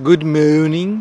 Good 0.00 0.24
morning. 0.24 1.00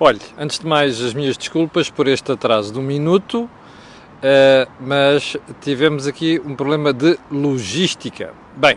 Olhe, 0.00 0.20
antes 0.36 0.58
de 0.58 0.66
mais, 0.66 1.00
as 1.00 1.14
minhas 1.14 1.36
desculpas 1.36 1.88
por 1.88 2.08
este 2.08 2.32
atraso 2.32 2.72
de 2.72 2.80
um 2.80 2.82
minuto, 2.82 3.44
uh, 3.44 4.70
mas 4.80 5.36
tivemos 5.60 6.08
aqui 6.08 6.42
um 6.44 6.56
problema 6.56 6.92
de 6.92 7.16
logística. 7.30 8.34
Bem, 8.56 8.74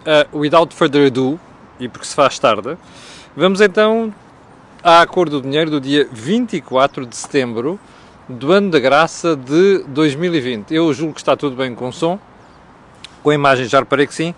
uh, 0.00 0.38
without 0.38 0.74
further 0.74 1.06
ado, 1.06 1.40
e 1.80 1.88
porque 1.88 2.06
se 2.06 2.14
faz 2.14 2.38
tarde, 2.38 2.76
vamos 3.34 3.62
então 3.62 4.12
à 4.82 5.06
cor 5.06 5.30
do 5.30 5.40
dinheiro 5.40 5.70
do 5.70 5.80
dia 5.80 6.06
24 6.12 7.06
de 7.06 7.16
setembro 7.16 7.80
do 8.28 8.52
ano 8.52 8.70
da 8.70 8.78
graça 8.78 9.34
de 9.34 9.84
2020. 9.88 10.74
Eu 10.74 10.92
julgo 10.92 11.14
que 11.14 11.20
está 11.20 11.34
tudo 11.34 11.56
bem 11.56 11.74
com 11.74 11.88
o 11.88 11.92
som, 11.94 12.20
com 13.22 13.30
a 13.30 13.34
imagem 13.34 13.64
já 13.64 13.78
reparei 13.78 14.06
que 14.06 14.14
sim. 14.14 14.34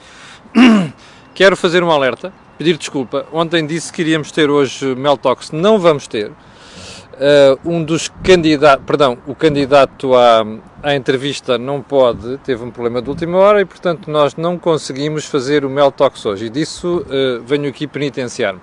Quero 1.34 1.57
fazer 1.57 1.82
um 1.82 1.91
alerta 1.91 2.32
pedir 2.61 2.77
desculpa. 2.77 3.25
Ontem 3.33 3.67
disse 3.67 3.91
que 3.91 4.03
iríamos 4.03 4.31
ter 4.31 4.51
hoje 4.51 4.95
Mel 4.95 5.17
Talks, 5.17 5.51
não 5.51 5.79
vamos 5.79 6.07
ter. 6.07 6.29
Uh, 6.29 7.59
um 7.64 7.82
dos 7.82 8.11
candidatos, 8.23 8.85
perdão, 8.85 9.17
o 9.27 9.35
candidato 9.35 10.14
à, 10.14 10.45
à 10.82 10.95
entrevista 10.95 11.57
não 11.57 11.81
pode, 11.81 12.37
teve 12.45 12.63
um 12.63 12.71
problema 12.71 13.01
de 13.01 13.09
última 13.09 13.39
hora 13.39 13.63
e, 13.63 13.65
portanto, 13.65 14.11
nós 14.11 14.37
não 14.37 14.59
conseguimos 14.59 15.25
fazer 15.25 15.65
o 15.65 15.71
Mel 15.71 15.91
Talks 15.91 16.27
hoje. 16.27 16.46
E 16.46 16.51
disso 16.51 16.99
uh, 16.99 17.43
venho 17.46 17.67
aqui 17.67 17.87
penitenciar-me. 17.87 18.61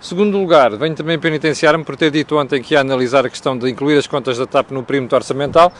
Segundo 0.00 0.38
lugar, 0.38 0.76
venho 0.76 0.94
também 0.94 1.18
penitenciar-me 1.18 1.82
por 1.82 1.96
ter 1.96 2.12
dito 2.12 2.38
ontem 2.38 2.62
que 2.62 2.74
ia 2.74 2.80
analisar 2.80 3.26
a 3.26 3.28
questão 3.28 3.58
de 3.58 3.68
incluir 3.68 3.98
as 3.98 4.06
contas 4.06 4.38
da 4.38 4.46
TAP 4.46 4.70
no 4.70 4.84
perímetro 4.84 5.16
orçamental. 5.16 5.72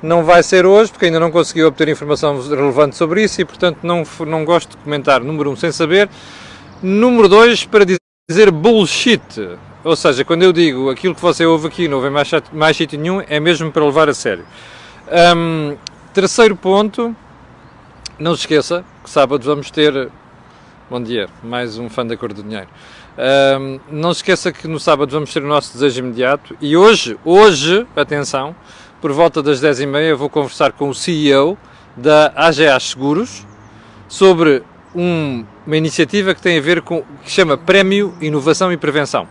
Não 0.00 0.22
vai 0.22 0.44
ser 0.44 0.64
hoje, 0.64 0.92
porque 0.92 1.06
ainda 1.06 1.18
não 1.18 1.32
consegui 1.32 1.64
obter 1.64 1.88
informação 1.88 2.40
relevante 2.40 2.94
sobre 2.94 3.24
isso 3.24 3.40
e, 3.40 3.44
portanto, 3.44 3.78
não, 3.82 4.04
não 4.24 4.44
gosto 4.44 4.70
de 4.70 4.76
comentar, 4.76 5.20
número 5.20 5.50
um, 5.50 5.56
sem 5.56 5.72
saber. 5.72 6.08
Número 6.80 7.28
2, 7.28 7.64
para 7.64 7.84
dizer 7.84 8.52
bullshit. 8.52 9.20
Ou 9.82 9.96
seja, 9.96 10.24
quando 10.24 10.44
eu 10.44 10.52
digo 10.52 10.90
aquilo 10.90 11.12
que 11.12 11.20
você 11.20 11.44
ouve 11.44 11.66
aqui 11.66 11.88
não 11.88 12.00
vem 12.00 12.10
mais, 12.10 12.30
mais 12.52 12.76
sítio 12.76 12.96
nenhum, 12.96 13.20
é 13.28 13.40
mesmo 13.40 13.72
para 13.72 13.84
levar 13.84 14.08
a 14.08 14.14
sério. 14.14 14.44
Um, 15.36 15.76
terceiro 16.14 16.54
ponto, 16.54 17.16
não 18.16 18.36
se 18.36 18.42
esqueça 18.42 18.84
que 19.02 19.10
sábado 19.10 19.42
vamos 19.42 19.72
ter. 19.72 20.08
Bom 20.88 21.02
dia, 21.02 21.28
mais 21.42 21.78
um 21.78 21.90
fã 21.90 22.06
da 22.06 22.16
cor 22.16 22.32
do 22.32 22.44
dinheiro. 22.44 22.68
Um, 23.60 23.80
não 23.90 24.14
se 24.14 24.18
esqueça 24.18 24.52
que 24.52 24.68
no 24.68 24.78
sábado 24.78 25.10
vamos 25.10 25.32
ter 25.32 25.42
o 25.42 25.48
nosso 25.48 25.72
desejo 25.72 25.98
imediato 25.98 26.56
e 26.60 26.76
hoje, 26.76 27.18
hoje, 27.24 27.84
atenção, 27.96 28.54
por 29.00 29.10
volta 29.10 29.42
das 29.42 29.60
10h30 29.60 30.14
vou 30.14 30.30
conversar 30.30 30.70
com 30.70 30.88
o 30.88 30.94
CEO 30.94 31.58
da 31.96 32.32
AGA 32.36 32.78
Seguros 32.78 33.44
sobre 34.08 34.62
um, 34.94 35.44
uma 35.66 35.76
iniciativa 35.76 36.34
que 36.34 36.42
tem 36.42 36.58
a 36.58 36.60
ver 36.60 36.82
com 36.82 37.02
que 37.22 37.30
chama 37.30 37.56
Prémio 37.56 38.14
Inovação 38.20 38.72
e 38.72 38.76
Prevenção, 38.76 39.28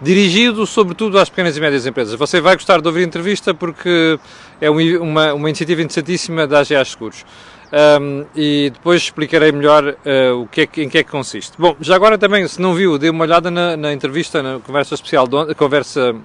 dirigido 0.00 0.66
sobretudo 0.66 1.18
às 1.18 1.28
pequenas 1.28 1.56
e 1.56 1.60
médias 1.60 1.86
empresas. 1.86 2.14
Você 2.14 2.40
vai 2.40 2.54
gostar 2.54 2.80
de 2.80 2.86
ouvir 2.86 3.00
a 3.00 3.06
entrevista 3.06 3.52
porque 3.52 4.18
é 4.60 4.70
uma, 4.70 5.34
uma 5.34 5.48
iniciativa 5.48 5.82
interessantíssima 5.82 6.46
da 6.46 6.60
AGA 6.60 6.84
Seguros. 6.84 7.24
Um, 7.70 8.24
e 8.34 8.70
depois 8.72 9.02
explicarei 9.02 9.52
melhor 9.52 9.84
uh, 9.84 10.40
o 10.40 10.46
que 10.46 10.62
é, 10.62 10.82
em 10.82 10.88
que 10.88 10.98
é 10.98 11.04
que 11.04 11.10
consiste. 11.10 11.52
Bom, 11.58 11.76
já 11.80 11.94
agora 11.94 12.16
também, 12.16 12.48
se 12.48 12.60
não 12.60 12.72
viu, 12.72 12.96
dê 12.96 13.10
uma 13.10 13.24
olhada 13.24 13.50
na, 13.50 13.76
na 13.76 13.92
entrevista, 13.92 14.42
na 14.42 14.58
conversa 14.58 14.94
especial, 14.94 15.28
de, 15.28 15.54
conversa 15.54 16.16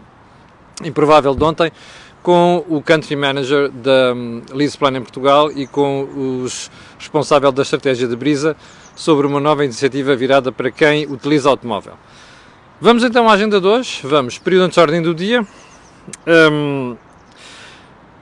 improvável 0.81 1.35
de 1.35 1.43
ontem, 1.43 1.71
com 2.23 2.63
o 2.69 2.81
Country 2.81 3.17
Manager 3.17 3.69
da 3.69 4.13
um, 4.15 4.41
Plan 4.79 4.97
em 4.97 5.01
Portugal 5.01 5.51
e 5.51 5.67
com 5.67 6.41
os 6.41 6.71
responsável 6.97 7.51
da 7.51 7.61
estratégia 7.61 8.07
de 8.07 8.15
Brisa 8.15 8.55
sobre 8.95 9.27
uma 9.27 9.41
nova 9.41 9.65
iniciativa 9.65 10.15
virada 10.15 10.49
para 10.49 10.71
quem 10.71 11.05
utiliza 11.05 11.49
automóvel. 11.49 11.93
Vamos 12.79 13.03
então 13.03 13.27
à 13.29 13.33
agenda 13.33 13.59
de 13.59 13.67
hoje. 13.67 13.99
Vamos, 14.03 14.37
período 14.37 14.63
antes 14.63 14.75
de 14.75 14.81
ordem 14.81 15.01
do 15.01 15.13
dia. 15.13 15.45
Um, 16.25 16.95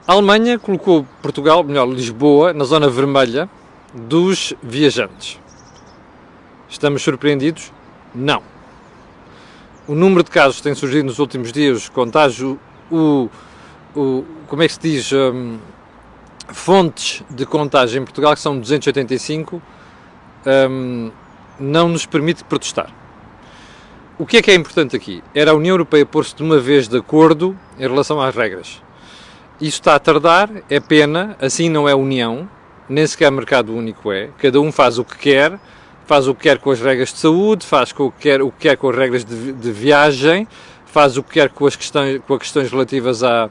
a 0.06 0.12
Alemanha 0.12 0.58
colocou 0.58 1.06
Portugal, 1.22 1.62
melhor, 1.62 1.88
Lisboa, 1.88 2.52
na 2.52 2.64
zona 2.64 2.88
vermelha 2.88 3.48
dos 3.94 4.52
viajantes. 4.60 5.38
Estamos 6.68 7.02
surpreendidos? 7.02 7.72
Não. 8.12 8.42
O 9.86 9.94
número 9.94 10.24
de 10.24 10.30
casos 10.30 10.56
que 10.56 10.62
tem 10.64 10.74
surgido 10.74 11.06
nos 11.06 11.18
últimos 11.18 11.52
dias, 11.52 11.88
contágio, 11.88 12.58
o 12.90 13.28
o, 13.94 14.24
como 14.46 14.62
é 14.62 14.68
que 14.68 14.74
se 14.74 14.80
diz, 14.80 15.12
um, 15.12 15.58
fontes 16.48 17.22
de 17.30 17.46
contagem 17.46 18.02
em 18.02 18.04
Portugal, 18.04 18.34
que 18.34 18.40
são 18.40 18.58
285, 18.58 19.62
um, 20.70 21.10
não 21.58 21.88
nos 21.88 22.06
permite 22.06 22.44
protestar. 22.44 22.90
O 24.18 24.26
que 24.26 24.36
é 24.36 24.42
que 24.42 24.50
é 24.50 24.54
importante 24.54 24.94
aqui? 24.94 25.22
Era 25.34 25.52
a 25.52 25.54
União 25.54 25.74
Europeia 25.74 26.04
pôr-se 26.04 26.34
de 26.36 26.42
uma 26.42 26.58
vez 26.58 26.86
de 26.86 26.96
acordo 26.98 27.58
em 27.78 27.82
relação 27.82 28.20
às 28.20 28.34
regras. 28.34 28.82
Isso 29.60 29.80
está 29.80 29.94
a 29.94 29.98
tardar, 29.98 30.50
é 30.68 30.80
pena, 30.80 31.36
assim 31.40 31.68
não 31.68 31.88
é 31.88 31.94
União, 31.94 32.48
nem 32.88 33.06
sequer 33.06 33.30
mercado 33.30 33.74
único 33.74 34.12
é. 34.12 34.28
Cada 34.38 34.60
um 34.60 34.70
faz 34.70 34.98
o 34.98 35.04
que 35.04 35.16
quer, 35.16 35.58
faz 36.04 36.28
o 36.28 36.34
que 36.34 36.42
quer 36.42 36.58
com 36.58 36.70
as 36.70 36.80
regras 36.80 37.12
de 37.12 37.18
saúde, 37.18 37.64
faz 37.64 37.92
o 37.92 38.10
que 38.10 38.22
quer, 38.22 38.42
o 38.42 38.50
que 38.50 38.58
quer 38.58 38.76
com 38.76 38.90
as 38.90 38.96
regras 38.96 39.24
de, 39.24 39.52
de 39.52 39.72
viagem, 39.72 40.46
faz 40.84 41.16
o 41.16 41.22
que 41.22 41.32
quer 41.32 41.48
com 41.48 41.66
as 41.66 41.74
questões, 41.74 42.20
com 42.26 42.34
as 42.34 42.40
questões 42.40 42.70
relativas 42.70 43.22
à, 43.22 43.48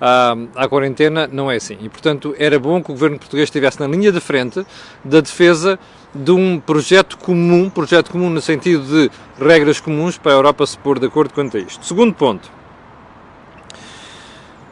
à, 0.00 0.36
à, 0.54 0.68
quarentena, 0.68 1.28
não 1.30 1.50
é 1.50 1.56
assim. 1.56 1.76
E, 1.80 1.88
portanto, 1.88 2.34
era 2.38 2.58
bom 2.58 2.82
que 2.82 2.90
o 2.90 2.94
governo 2.94 3.18
português 3.18 3.48
estivesse 3.48 3.80
na 3.80 3.86
linha 3.86 4.12
de 4.12 4.20
frente 4.20 4.64
da 5.04 5.20
defesa 5.20 5.78
de 6.14 6.30
um 6.30 6.58
projeto 6.58 7.18
comum, 7.18 7.68
projeto 7.68 8.10
comum 8.10 8.30
no 8.30 8.40
sentido 8.40 8.84
de 8.84 9.10
regras 9.42 9.80
comuns 9.80 10.16
para 10.16 10.32
a 10.32 10.34
Europa 10.34 10.66
se 10.66 10.78
pôr 10.78 10.98
de 10.98 11.06
acordo 11.06 11.32
quanto 11.34 11.56
a 11.56 11.60
isto. 11.60 11.84
Segundo 11.84 12.14
ponto. 12.14 12.56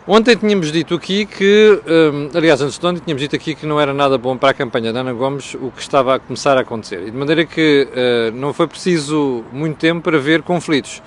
Ontem 0.06 0.36
tínhamos 0.36 0.70
dito 0.70 0.94
aqui 0.94 1.24
que, 1.24 1.80
aliás, 2.34 2.60
antes 2.60 2.78
de 2.78 2.86
ontem 2.86 3.00
tínhamos 3.02 3.22
dito 3.22 3.34
aqui 3.36 3.54
que 3.54 3.64
não 3.64 3.80
era 3.80 3.94
nada 3.94 4.18
bom 4.18 4.36
para 4.36 4.50
a 4.50 4.54
campanha 4.54 4.92
da 4.92 5.00
Ana 5.00 5.14
Gomes 5.14 5.54
o 5.54 5.70
que 5.70 5.80
estava 5.80 6.16
a 6.16 6.18
começar 6.18 6.58
a 6.58 6.60
acontecer. 6.60 7.00
E 7.06 7.10
de 7.10 7.16
maneira 7.16 7.46
que 7.46 7.88
uh, 7.90 8.36
não 8.36 8.52
foi 8.52 8.66
preciso 8.66 9.42
muito 9.50 9.78
tempo 9.78 10.02
para 10.02 10.18
ver 10.18 10.42
conflitos. 10.42 11.02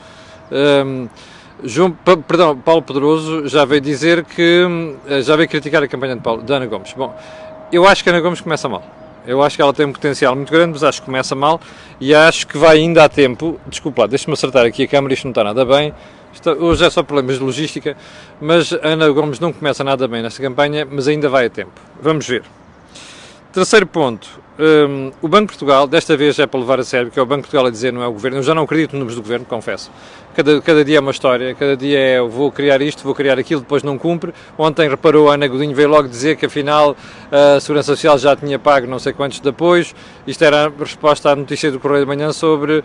Um, 0.51 1.07
João, 1.63 1.91
perdão, 2.27 2.55
Paulo 2.55 2.83
Pedroso 2.83 3.47
já 3.47 3.65
veio 3.65 3.81
dizer 3.81 4.23
que 4.23 4.67
eh, 5.07 5.21
já 5.21 5.35
veio 5.35 5.49
criticar 5.49 5.81
a 5.81 5.87
campanha 5.87 6.15
de, 6.15 6.21
Paulo, 6.21 6.43
de 6.43 6.53
Ana 6.53 6.67
Gomes. 6.67 6.93
Bom, 6.93 7.15
eu 7.71 7.87
acho 7.87 8.03
que 8.03 8.09
Ana 8.09 8.19
Gomes 8.19 8.41
começa 8.41 8.69
mal. 8.69 8.83
Eu 9.25 9.41
acho 9.41 9.55
que 9.55 9.61
ela 9.61 9.73
tem 9.73 9.85
um 9.85 9.91
potencial 9.91 10.35
muito 10.35 10.51
grande, 10.51 10.73
mas 10.73 10.83
acho 10.83 11.01
que 11.01 11.05
começa 11.05 11.35
mal 11.35 11.59
e 11.99 12.13
acho 12.13 12.47
que 12.47 12.57
vai 12.57 12.77
ainda 12.77 13.03
a 13.03 13.09
tempo. 13.09 13.59
Desculpa 13.67 14.03
lá, 14.03 14.07
deixa-me 14.07 14.33
acertar 14.33 14.65
aqui 14.65 14.83
a 14.83 14.87
câmera, 14.87 15.13
isto 15.13 15.25
não 15.25 15.31
está 15.31 15.43
nada 15.43 15.65
bem. 15.65 15.93
Hoje 16.59 16.85
é 16.85 16.89
só 16.89 17.01
problemas 17.01 17.37
de 17.37 17.43
logística, 17.43 17.97
mas 18.39 18.71
Ana 18.71 19.09
Gomes 19.09 19.39
não 19.39 19.51
começa 19.51 19.83
nada 19.83 20.07
bem 20.07 20.21
nesta 20.21 20.41
campanha, 20.41 20.87
mas 20.89 21.07
ainda 21.07 21.27
vai 21.27 21.47
a 21.47 21.49
tempo. 21.49 21.71
Vamos 21.99 22.27
ver. 22.27 22.43
Terceiro 23.53 23.87
ponto, 23.87 24.27
um, 24.59 25.11
o 25.21 25.27
Banco 25.27 25.45
de 25.45 25.57
Portugal, 25.57 25.87
desta 25.87 26.17
vez 26.17 26.37
é 26.39 26.47
para 26.47 26.59
levar 26.59 26.79
a 26.79 26.83
sério, 26.83 27.07
porque 27.07 27.19
é 27.19 27.23
o 27.23 27.25
Banco 27.25 27.41
de 27.41 27.47
Portugal 27.47 27.67
a 27.67 27.69
dizer, 27.69 27.93
não 27.93 28.01
é 28.01 28.07
o 28.07 28.11
Governo. 28.11 28.39
Eu 28.39 28.43
já 28.43 28.55
não 28.55 28.63
acredito 28.63 28.91
nos 28.91 28.99
números 28.99 29.15
do 29.15 29.21
Governo, 29.21 29.45
confesso. 29.45 29.91
Cada, 30.35 30.61
cada 30.61 30.83
dia 30.83 30.97
é 30.97 30.99
uma 30.99 31.11
história, 31.11 31.55
cada 31.55 31.75
dia 31.75 31.97
é 31.97 32.21
vou 32.21 32.51
criar 32.51 32.81
isto, 32.81 33.03
vou 33.03 33.15
criar 33.15 33.39
aquilo, 33.39 33.61
depois 33.61 33.83
não 33.83 33.97
cumpre. 33.97 34.33
Ontem 34.57 34.89
reparou, 34.89 35.31
a 35.31 35.35
Ana 35.35 35.47
Godinho 35.47 35.75
veio 35.75 35.89
logo 35.89 36.07
dizer 36.07 36.35
que 36.35 36.45
afinal 36.45 36.95
a 37.31 37.59
Segurança 37.59 37.95
Social 37.95 38.17
já 38.17 38.35
tinha 38.35 38.59
pago 38.59 38.85
não 38.85 38.99
sei 38.99 39.13
quantos 39.13 39.39
de 39.39 39.49
apoios. 39.49 39.95
Isto 40.27 40.43
era 40.43 40.65
a 40.65 40.69
resposta 40.69 41.31
à 41.31 41.35
notícia 41.35 41.71
do 41.71 41.79
Correio 41.79 42.01
de 42.01 42.07
Manhã 42.07 42.31
sobre 42.33 42.79
uh, 42.79 42.83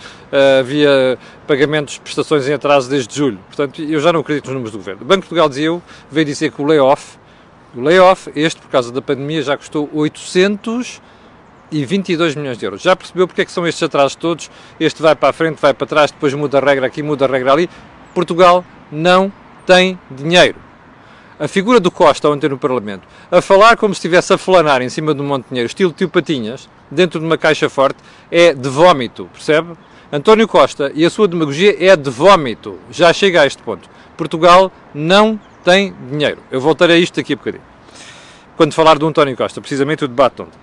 havia 0.61 1.19
pagamentos 1.47 1.99
prestações 1.99 2.49
em 2.49 2.55
atraso 2.55 2.89
desde 2.89 3.15
julho. 3.15 3.39
Portanto, 3.49 3.83
eu 3.83 4.01
já 4.01 4.13
não 4.13 4.21
acredito 4.21 4.45
nos 4.47 4.55
números 4.55 4.73
do 4.73 4.79
Governo. 4.79 5.03
O 5.03 5.05
Banco 5.05 5.23
de 5.23 5.29
Portugal 5.29 5.49
dizia 5.49 5.67
eu, 5.67 5.83
veio 6.11 6.25
dizer 6.25 6.53
que 6.53 6.63
o 6.63 6.65
layoff 6.65 7.19
o 7.75 7.81
layoff, 7.81 8.31
este 8.35 8.61
por 8.61 8.71
causa 8.71 8.93
da 8.93 9.01
pandemia, 9.01 9.43
já 9.43 9.57
custou 9.57 9.89
822 9.93 12.35
milhões 12.35 12.59
de 12.59 12.67
euros. 12.67 12.83
Já 12.83 12.95
percebeu 12.95 13.27
porque 13.27 13.43
é 13.43 13.45
que 13.45 13.53
são 13.53 13.67
estes 13.67 13.83
atrasos 13.83 14.15
todos? 14.15 14.51
Este 14.79 15.01
vai 15.01 15.15
para 15.15 15.31
a 15.31 15.33
frente, 15.33 15.61
vai 15.61 15.73
para 15.73 15.87
trás, 15.87 16.11
depois 16.11 16.35
muda 16.35 16.59
a 16.59 16.61
regra 16.61 16.87
aqui, 16.87 17.03
muda 17.03 17.25
a 17.25 17.29
regra 17.29 17.53
ali. 17.53 17.71
Portugal 18.15 18.65
não 18.91 19.33
tem 19.67 19.99
dinheiro. 20.11 20.59
A 21.41 21.49
figura 21.49 21.81
do 21.81 21.91
Costa 21.91 22.29
ontem 22.29 22.49
no 22.49 22.59
Parlamento, 22.59 23.09
a 23.31 23.41
falar 23.41 23.77
como 23.77 23.95
se 23.95 23.99
estivesse 23.99 24.33
a 24.33 24.39
flanar 24.39 24.81
em 24.81 24.89
cima 24.89 25.15
de 25.15 25.21
um 25.21 25.25
monte 25.25 25.45
de 25.45 25.49
dinheiro, 25.49 25.67
estilo 25.67 25.93
tio 25.93 26.09
Patinhas, 26.09 26.69
dentro 26.91 27.19
de 27.19 27.27
uma 27.27 27.37
caixa 27.37 27.69
forte, 27.69 27.99
é 28.31 28.55
de 28.55 28.69
vómito, 28.69 29.29
percebe? 29.33 29.73
António 30.13 30.47
Costa 30.47 30.93
e 30.95 31.07
a 31.07 31.11
sua 31.11 31.27
demagogia 31.27 31.75
é 31.81 31.97
de 31.97 32.11
vómito. 32.11 32.79
Já 32.91 33.13
chega 33.15 33.41
a 33.41 33.47
este 33.47 33.63
ponto. 33.63 33.89
Portugal 34.15 34.71
não 34.95 35.41
tem 35.65 35.95
dinheiro. 36.11 36.39
Eu 36.51 36.61
voltarei 36.61 36.97
a 36.97 36.99
isto 36.99 37.17
daqui 37.17 37.33
a 37.33 37.37
bocadinho. 37.37 37.63
Quando 38.57 38.75
falar 38.75 38.99
do 38.99 39.07
António 39.07 39.37
Costa, 39.37 39.61
precisamente 39.61 40.05
o 40.05 40.09
debate 40.09 40.43
ontem. 40.43 40.59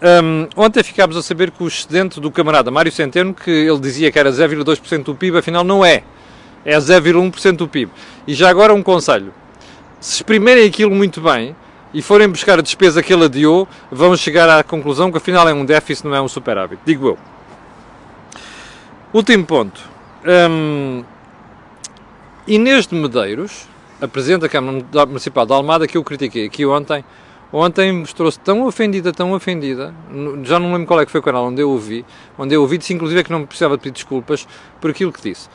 Um, 0.00 0.46
ontem 0.56 0.82
ficámos 0.82 1.16
a 1.16 1.22
saber 1.22 1.50
que 1.50 1.62
o 1.62 1.66
excedente 1.66 2.20
do 2.20 2.30
camarada 2.30 2.70
Mário 2.70 2.90
Centeno, 2.92 3.34
que 3.34 3.50
ele 3.50 3.78
dizia 3.80 4.12
que 4.12 4.18
era 4.18 4.30
0,2% 4.30 5.02
do 5.02 5.14
PIB, 5.14 5.38
afinal 5.38 5.64
não 5.64 5.84
é. 5.84 6.02
É 6.64 6.76
0,1% 6.76 7.56
do 7.56 7.68
PIB. 7.68 7.90
E 8.26 8.34
já 8.34 8.48
agora 8.48 8.72
um 8.72 8.82
conselho. 8.82 9.32
Se 10.00 10.16
exprimirem 10.16 10.66
aquilo 10.66 10.94
muito 10.94 11.20
bem 11.20 11.56
e 11.92 12.00
forem 12.00 12.28
buscar 12.28 12.58
a 12.58 12.62
despesa 12.62 13.02
que 13.02 13.12
ele 13.12 13.24
adiou, 13.24 13.66
vão 13.90 14.16
chegar 14.16 14.48
à 14.48 14.62
conclusão 14.62 15.10
que 15.10 15.18
afinal 15.18 15.48
é 15.48 15.52
um 15.52 15.64
déficit, 15.64 16.06
não 16.06 16.14
é 16.14 16.20
um 16.20 16.28
superávit. 16.28 16.80
Digo 16.84 17.08
eu. 17.08 17.18
Último 19.12 19.44
ponto. 19.44 19.80
hum, 20.50 21.02
Inês 22.46 22.86
de 22.86 22.94
Medeiros, 22.94 23.66
a 24.00 24.06
Presidente 24.06 24.42
da 24.42 24.48
Câmara 24.48 25.06
Municipal 25.06 25.44
de 25.44 25.52
Almada, 25.52 25.86
que 25.86 25.96
eu 25.96 26.04
critiquei 26.04 26.46
aqui 26.46 26.64
ontem, 26.64 27.04
ontem 27.52 27.92
mostrou-se 27.92 28.38
tão 28.38 28.64
ofendida, 28.66 29.12
tão 29.12 29.32
ofendida, 29.32 29.92
já 30.44 30.58
não 30.58 30.72
lembro 30.72 30.86
qual 30.86 31.00
é 31.00 31.06
que 31.06 31.10
foi 31.10 31.20
o 31.20 31.24
canal 31.24 31.46
onde 31.46 31.60
eu 31.60 31.70
ouvi, 31.70 32.04
onde 32.38 32.54
eu 32.54 32.60
ouvi, 32.60 32.78
disse 32.78 32.94
inclusive 32.94 33.24
que 33.24 33.32
não 33.32 33.44
precisava 33.44 33.76
de 33.76 33.82
pedir 33.82 33.94
desculpas 33.94 34.46
por 34.80 34.90
aquilo 34.90 35.12
que 35.12 35.20
disse. 35.20 35.48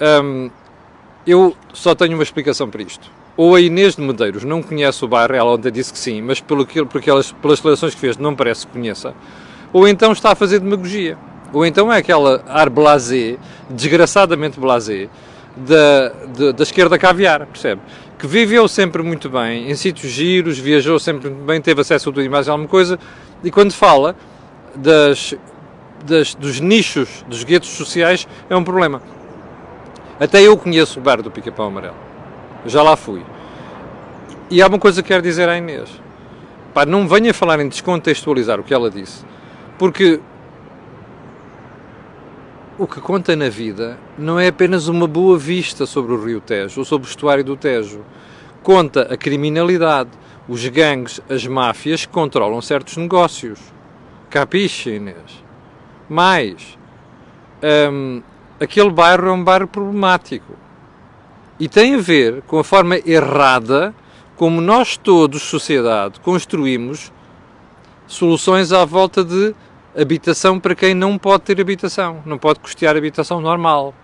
Hum, 0.00 0.50
eu 1.26 1.56
só 1.72 1.94
tenho 1.94 2.14
uma 2.14 2.22
explicação 2.22 2.68
para 2.68 2.82
isto. 2.82 3.10
Ou 3.36 3.56
a 3.56 3.60
Inês 3.60 3.96
de 3.96 4.02
Medeiros 4.02 4.44
não 4.44 4.62
conhece 4.62 5.04
o 5.04 5.08
bairro, 5.08 5.34
ela 5.34 5.50
ontem 5.50 5.72
disse 5.72 5.92
que 5.92 5.98
sim, 5.98 6.22
mas 6.22 6.40
pelo 6.40 6.64
que, 6.64 6.84
por 6.84 6.98
aquelas, 6.98 7.32
pelas 7.32 7.58
declarações 7.58 7.94
que 7.94 8.00
fez 8.00 8.16
não 8.16 8.36
parece 8.36 8.66
que 8.66 8.72
conheça, 8.72 9.12
ou 9.72 9.88
então 9.88 10.12
está 10.12 10.30
a 10.30 10.34
fazer 10.36 10.60
demagogia. 10.60 11.18
Ou 11.52 11.64
então 11.64 11.92
é 11.92 11.98
aquela 11.98 12.44
ar 12.48 12.68
blasé, 12.68 13.36
desgraçadamente 13.70 14.58
blasé, 14.60 15.08
da, 15.56 16.08
da, 16.36 16.52
da 16.52 16.62
esquerda 16.62 16.98
caviar, 16.98 17.46
percebe? 17.46 17.80
Que 18.18 18.26
viveu 18.26 18.66
sempre 18.68 19.02
muito 19.02 19.28
bem, 19.28 19.70
em 19.70 19.74
sítios 19.74 20.12
giros, 20.12 20.58
viajou 20.58 20.98
sempre 20.98 21.30
muito 21.30 21.44
bem, 21.44 21.60
teve 21.60 21.80
acesso 21.80 22.08
a 22.08 22.12
tudo 22.12 22.22
e 22.22 22.28
mais 22.28 22.48
alguma 22.48 22.68
coisa, 22.68 22.98
e 23.42 23.50
quando 23.50 23.72
fala 23.72 24.16
das, 24.74 25.34
das, 26.04 26.34
dos 26.34 26.60
nichos, 26.60 27.24
dos 27.28 27.44
guetos 27.44 27.70
sociais, 27.70 28.26
é 28.48 28.56
um 28.56 28.64
problema. 28.64 29.02
Até 30.18 30.40
eu 30.42 30.56
conheço 30.56 31.00
o 31.00 31.02
bar 31.02 31.20
do 31.22 31.30
Pica-Pau 31.30 31.66
Amarelo. 31.66 31.96
Já 32.66 32.82
lá 32.82 32.96
fui. 32.96 33.22
E 34.50 34.62
há 34.62 34.66
uma 34.66 34.78
coisa 34.78 35.02
que 35.02 35.08
quero 35.08 35.22
dizer 35.22 35.48
à 35.48 35.56
Inês. 35.58 35.90
Pá, 36.72 36.86
não 36.86 37.06
venha 37.06 37.32
falar 37.34 37.60
em 37.60 37.68
descontextualizar 37.68 38.58
o 38.58 38.64
que 38.64 38.74
ela 38.74 38.90
disse, 38.90 39.24
porque 39.78 40.20
o 42.78 42.86
que 42.86 43.00
conta 43.00 43.36
na 43.36 43.48
vida 43.48 43.96
não 44.18 44.38
é 44.38 44.48
apenas 44.48 44.88
uma 44.88 45.06
boa 45.06 45.38
vista 45.38 45.86
sobre 45.86 46.12
o 46.12 46.24
Rio 46.24 46.40
Tejo 46.40 46.80
ou 46.80 46.84
sobre 46.84 47.06
o 47.06 47.10
estuário 47.10 47.44
do 47.44 47.56
Tejo. 47.56 48.04
Conta 48.62 49.02
a 49.12 49.16
criminalidade, 49.16 50.10
os 50.48 50.66
gangues, 50.66 51.20
as 51.28 51.46
máfias 51.46 52.04
que 52.04 52.12
controlam 52.12 52.60
certos 52.60 52.96
negócios. 52.96 53.60
Capiche, 54.28 54.96
Inês? 54.96 55.44
Mais, 56.08 56.76
hum, 57.92 58.22
aquele 58.58 58.90
bairro 58.90 59.28
é 59.28 59.32
um 59.32 59.44
bairro 59.44 59.68
problemático. 59.68 60.54
E 61.60 61.68
tem 61.68 61.94
a 61.94 61.98
ver 61.98 62.42
com 62.42 62.58
a 62.58 62.64
forma 62.64 62.96
errada 63.06 63.94
como 64.36 64.60
nós 64.60 64.96
todos, 64.96 65.42
sociedade, 65.42 66.18
construímos 66.18 67.12
soluções 68.06 68.72
à 68.72 68.84
volta 68.84 69.22
de 69.22 69.54
habitação 69.96 70.58
para 70.58 70.74
quem 70.74 70.94
não 70.94 71.16
pode 71.16 71.44
ter 71.44 71.60
habitação, 71.60 72.22
não 72.26 72.38
pode 72.38 72.60
custear 72.60 72.96
habitação 72.96 73.40
normal. 73.40 73.94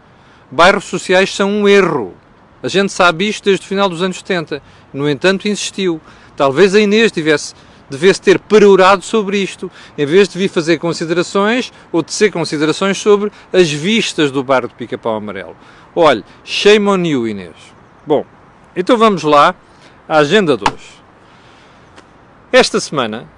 Bairros 0.50 0.84
sociais 0.84 1.34
são 1.34 1.50
um 1.50 1.68
erro. 1.68 2.14
A 2.62 2.68
gente 2.68 2.92
sabe 2.92 3.28
isto 3.28 3.44
desde 3.44 3.64
o 3.64 3.68
final 3.68 3.88
dos 3.88 4.02
anos 4.02 4.18
70. 4.18 4.62
No 4.92 5.08
entanto, 5.08 5.48
insistiu. 5.48 6.00
Talvez 6.36 6.74
a 6.74 6.80
Inês 6.80 7.10
tivesse, 7.10 7.54
devesse 7.88 8.20
ter 8.20 8.38
perorado 8.38 9.02
sobre 9.02 9.38
isto, 9.38 9.70
em 9.96 10.06
vez 10.06 10.28
de 10.28 10.38
vir 10.38 10.48
fazer 10.48 10.78
considerações 10.78 11.72
ou 11.90 12.02
de 12.02 12.12
ser 12.12 12.30
considerações 12.30 12.98
sobre 12.98 13.30
as 13.52 13.70
vistas 13.70 14.30
do 14.30 14.42
bairro 14.42 14.68
de 14.68 14.74
Pica-Pau 14.74 15.16
Amarelo. 15.16 15.56
Olhe, 15.94 16.24
shame 16.44 16.86
on 16.88 17.04
you, 17.04 17.26
Inês. 17.26 17.56
Bom, 18.06 18.24
então 18.76 18.96
vamos 18.96 19.22
lá 19.22 19.54
à 20.08 20.18
agenda 20.18 20.56
de 20.56 20.64
hoje. 20.70 21.00
Esta 22.52 22.80
semana 22.80 23.28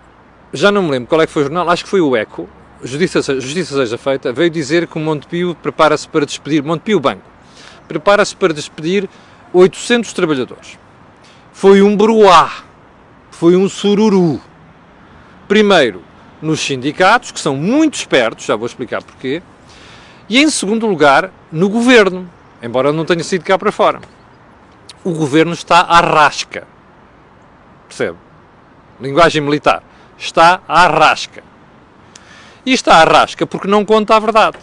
já 0.53 0.71
não 0.71 0.83
me 0.83 0.91
lembro 0.91 1.09
qual 1.09 1.23
é 1.23 1.27
que 1.27 1.33
foi 1.33 1.43
o 1.43 1.45
jornal, 1.47 1.69
acho 1.71 1.85
que 1.85 1.91
foi 1.91 2.01
o 2.01 2.15
Eco, 2.15 2.49
Justiça, 2.85 3.23
Justiça 3.41 3.77
seja 3.77 3.97
feita, 3.97 4.33
veio 4.33 4.51
dizer 4.51 4.87
que 4.87 4.99
o 4.99 5.01
Montepio 5.01 5.55
prepara-se 5.55 6.09
para 6.09 6.27
despedir, 6.27 6.63
Montepio 6.63 6.99
Banco, 7.01 7.23
prepara-se 7.87 8.35
para 8.35 8.53
despedir 8.53 9.09
800 9.53 10.13
trabalhadores. 10.13 10.79
Foi 11.53 11.81
um 11.81 11.97
bruá, 11.97 12.51
foi 13.31 13.55
um 13.55 13.69
sururu. 13.69 14.41
Primeiro, 15.47 16.03
nos 16.41 16.61
sindicatos, 16.61 17.31
que 17.31 17.39
são 17.39 17.57
muito 17.57 17.95
espertos, 17.95 18.47
já 18.47 18.57
vou 18.57 18.67
explicar 18.67 19.03
porquê, 19.03 19.43
e 20.29 20.39
em 20.39 20.51
segundo 20.51 20.87
lugar, 20.87 21.31
no 21.53 21.69
governo, 21.69 22.29
embora 22.61 22.93
não 22.93 23.05
tenha 23.05 23.23
sido 23.23 23.45
cá 23.45 23.57
para 23.57 23.71
fora. 23.71 24.01
O 25.05 25.13
governo 25.13 25.53
está 25.53 25.81
à 25.81 26.01
rasca. 26.01 26.67
Percebe? 27.89 28.17
Linguagem 29.01 29.41
militar 29.41 29.83
está 30.23 30.61
à 30.69 30.87
rasca. 30.87 31.43
E 32.65 32.73
está 32.73 32.97
à 32.97 33.05
rasca 33.05 33.47
porque 33.47 33.67
não 33.67 33.85
conta 33.85 34.15
a 34.15 34.21
verdade. 34.21 34.59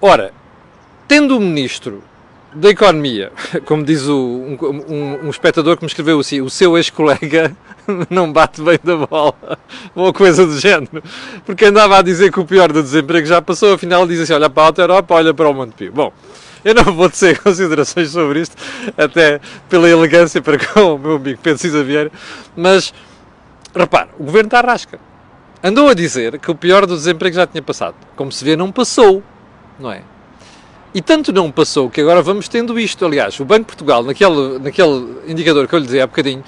Ora, 0.00 0.32
tendo 1.06 1.36
o 1.36 1.40
ministro 1.40 2.02
da 2.54 2.70
Economia, 2.70 3.30
como 3.66 3.84
diz 3.84 4.08
o, 4.08 4.16
um, 4.16 4.58
um, 4.88 5.26
um, 5.26 5.30
espectador 5.30 5.76
que 5.76 5.84
me 5.84 5.88
escreveu 5.88 6.18
assim, 6.18 6.40
o 6.40 6.48
seu 6.48 6.76
ex-colega 6.78 7.54
não 8.08 8.32
bate 8.32 8.62
bem 8.62 8.78
da 8.82 8.96
bola, 8.96 9.58
ou 9.94 10.12
coisa 10.12 10.46
do 10.46 10.58
género, 10.58 11.02
porque 11.44 11.66
andava 11.66 11.98
a 11.98 12.02
dizer 12.02 12.32
que 12.32 12.40
o 12.40 12.46
pior 12.46 12.72
do 12.72 12.82
desemprego 12.82 13.26
já 13.26 13.42
passou, 13.42 13.74
afinal 13.74 14.06
diz 14.06 14.20
assim, 14.20 14.32
olha 14.32 14.48
para 14.48 14.62
a 14.62 14.66
Alta 14.66 14.82
Europa, 14.82 15.14
olha 15.14 15.34
para 15.34 15.48
o 15.48 15.52
Montepio. 15.52 15.92
Bom, 15.92 16.12
eu 16.64 16.74
não 16.74 16.84
vou 16.84 17.08
dizer 17.08 17.38
considerações 17.38 18.10
sobre 18.10 18.40
isto, 18.40 18.56
até 18.96 19.40
pela 19.68 19.88
elegância 19.88 20.40
para 20.40 20.58
com 20.58 20.94
o 20.94 20.98
meu 20.98 21.16
amigo 21.16 21.38
Pedro 21.42 21.60
Cisa 21.60 21.84
Vieira, 21.84 22.10
mas 22.56 22.92
repara, 23.74 24.08
o 24.18 24.24
governo 24.24 24.48
está 24.48 24.58
à 24.58 24.62
rasca. 24.62 24.98
Andou 25.62 25.88
a 25.88 25.94
dizer 25.94 26.38
que 26.38 26.50
o 26.50 26.54
pior 26.54 26.86
do 26.86 26.96
desemprego 26.96 27.36
já 27.36 27.46
tinha 27.46 27.62
passado. 27.62 27.94
Como 28.16 28.32
se 28.32 28.42
vê, 28.44 28.56
não 28.56 28.72
passou, 28.72 29.22
não 29.78 29.92
é? 29.92 30.02
E 30.94 31.00
tanto 31.00 31.32
não 31.32 31.50
passou 31.50 31.88
que 31.88 32.00
agora 32.00 32.22
vamos 32.22 32.48
tendo 32.48 32.78
isto. 32.78 33.04
Aliás, 33.04 33.38
o 33.38 33.44
Banco 33.44 33.60
de 33.60 33.66
Portugal, 33.66 34.02
naquele, 34.02 34.58
naquele 34.58 35.18
indicador 35.28 35.68
que 35.68 35.74
eu 35.74 35.78
lhe 35.78 35.84
dizia 35.84 36.04
há 36.04 36.06
bocadinho, 36.06 36.42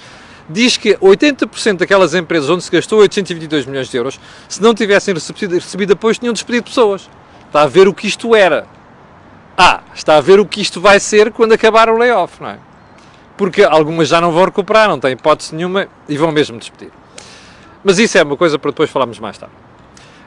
diz 0.49 0.77
que 0.77 0.95
80% 0.95 1.77
daquelas 1.77 2.13
empresas 2.13 2.49
onde 2.49 2.63
se 2.63 2.71
gastou 2.71 2.99
822 2.99 3.65
milhões 3.65 3.87
de 3.87 3.95
euros, 3.95 4.19
se 4.49 4.61
não 4.61 4.73
tivessem 4.73 5.13
recebido, 5.13 5.53
recebido 5.53 5.93
apoio, 5.93 6.15
tinham 6.15 6.33
despedido 6.33 6.65
pessoas. 6.65 7.09
Está 7.47 7.61
a 7.61 7.67
ver 7.67 7.87
o 7.87 7.93
que 7.93 8.07
isto 8.07 8.35
era. 8.35 8.65
Ah, 9.57 9.81
está 9.93 10.17
a 10.17 10.21
ver 10.21 10.39
o 10.39 10.45
que 10.45 10.59
isto 10.59 10.81
vai 10.81 10.99
ser 10.99 11.31
quando 11.31 11.53
acabar 11.53 11.87
o 11.87 11.97
layoff, 11.97 12.41
não 12.41 12.49
é? 12.49 12.57
Porque 13.37 13.63
algumas 13.63 14.07
já 14.07 14.19
não 14.19 14.31
vão 14.31 14.45
recuperar, 14.45 14.89
não 14.89 14.99
têm 14.99 15.11
hipótese 15.11 15.55
nenhuma 15.55 15.87
e 16.09 16.17
vão 16.17 16.31
mesmo 16.31 16.57
despedir. 16.57 16.91
Mas 17.83 17.99
isso 17.99 18.17
é 18.17 18.23
uma 18.23 18.37
coisa 18.37 18.57
para 18.57 18.71
depois 18.71 18.89
falarmos 18.89 19.19
mais 19.19 19.37
tarde. 19.37 19.55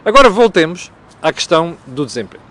Agora 0.05 0.29
voltemos 0.29 0.93
à 1.23 1.32
questão 1.32 1.76
do 1.87 2.05
desemprego. 2.05 2.44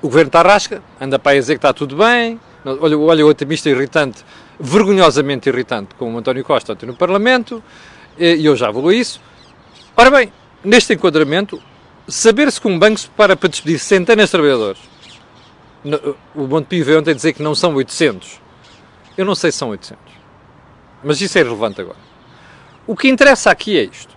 O 0.00 0.06
governo 0.08 0.28
está 0.28 0.42
rasca, 0.42 0.82
anda 1.00 1.18
para 1.18 1.32
a 1.32 1.34
dizer 1.34 1.54
que 1.54 1.58
está 1.58 1.72
tudo 1.72 1.96
bem. 1.96 2.40
Olha, 2.64 2.98
olha 2.98 3.26
o 3.26 3.28
otimista 3.28 3.68
irritante, 3.68 4.24
vergonhosamente 4.58 5.48
irritante, 5.48 5.94
como 5.96 6.14
o 6.14 6.18
António 6.18 6.44
Costa 6.44 6.72
ontem 6.72 6.86
no 6.86 6.94
Parlamento, 6.94 7.62
e 8.18 8.44
eu 8.44 8.54
já 8.56 8.70
vou 8.70 8.92
isso. 8.92 9.20
Ora 9.96 10.10
bem, 10.10 10.32
neste 10.62 10.92
enquadramento, 10.92 11.60
saber-se 12.06 12.60
que 12.60 12.68
um 12.68 12.78
banco 12.78 13.00
se 13.00 13.06
prepara 13.06 13.36
para 13.36 13.48
despedir 13.48 13.78
centenas 13.78 14.26
de 14.26 14.30
trabalhadores. 14.30 14.80
O 16.34 16.46
Montepio 16.46 16.84
veio 16.84 16.98
ontem 16.98 17.14
dizer 17.14 17.32
que 17.32 17.42
não 17.42 17.54
são 17.54 17.74
800. 17.74 18.40
Eu 19.16 19.24
não 19.24 19.34
sei 19.34 19.50
se 19.50 19.58
são 19.58 19.70
800. 19.70 19.98
Mas 21.02 21.20
isso 21.20 21.38
é 21.38 21.40
irrelevante 21.40 21.80
agora. 21.80 22.07
O 22.88 22.96
que 22.96 23.06
interessa 23.06 23.50
aqui 23.50 23.78
é 23.78 23.82
isto. 23.82 24.16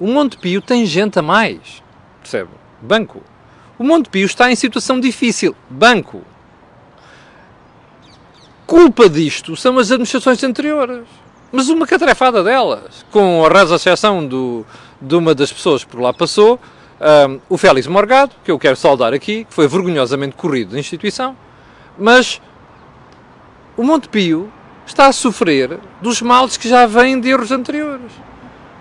O 0.00 0.08
Montepio 0.08 0.60
tem 0.60 0.84
gente 0.84 1.20
a 1.20 1.22
mais. 1.22 1.80
Percebe? 2.20 2.50
Banco. 2.82 3.22
O 3.78 3.84
Montepio 3.84 4.26
está 4.26 4.50
em 4.50 4.56
situação 4.56 4.98
difícil. 4.98 5.54
Banco. 5.70 6.22
Culpa 8.66 9.08
disto 9.08 9.54
são 9.54 9.78
as 9.78 9.92
administrações 9.92 10.42
anteriores. 10.42 11.06
Mas 11.52 11.68
uma 11.68 11.86
catrefada 11.86 12.42
delas. 12.42 13.06
Com 13.12 13.46
a 13.46 13.48
rasa 13.48 13.76
exceção 13.76 14.26
do, 14.26 14.66
de 15.00 15.14
uma 15.14 15.32
das 15.32 15.52
pessoas 15.52 15.84
que 15.84 15.90
por 15.90 16.00
lá 16.00 16.12
passou, 16.12 16.58
um, 17.28 17.40
o 17.48 17.56
Félix 17.56 17.86
Morgado, 17.86 18.32
que 18.44 18.50
eu 18.50 18.58
quero 18.58 18.74
saudar 18.74 19.14
aqui, 19.14 19.44
que 19.44 19.54
foi 19.54 19.68
vergonhosamente 19.68 20.34
corrido 20.34 20.72
da 20.72 20.78
instituição, 20.80 21.36
mas 21.96 22.42
o 23.76 23.84
Montepio 23.84 24.52
está 24.88 25.06
a 25.06 25.12
sofrer 25.12 25.78
dos 26.00 26.20
males 26.22 26.56
que 26.56 26.68
já 26.68 26.86
vêm 26.86 27.20
de 27.20 27.28
erros 27.28 27.52
anteriores. 27.52 28.10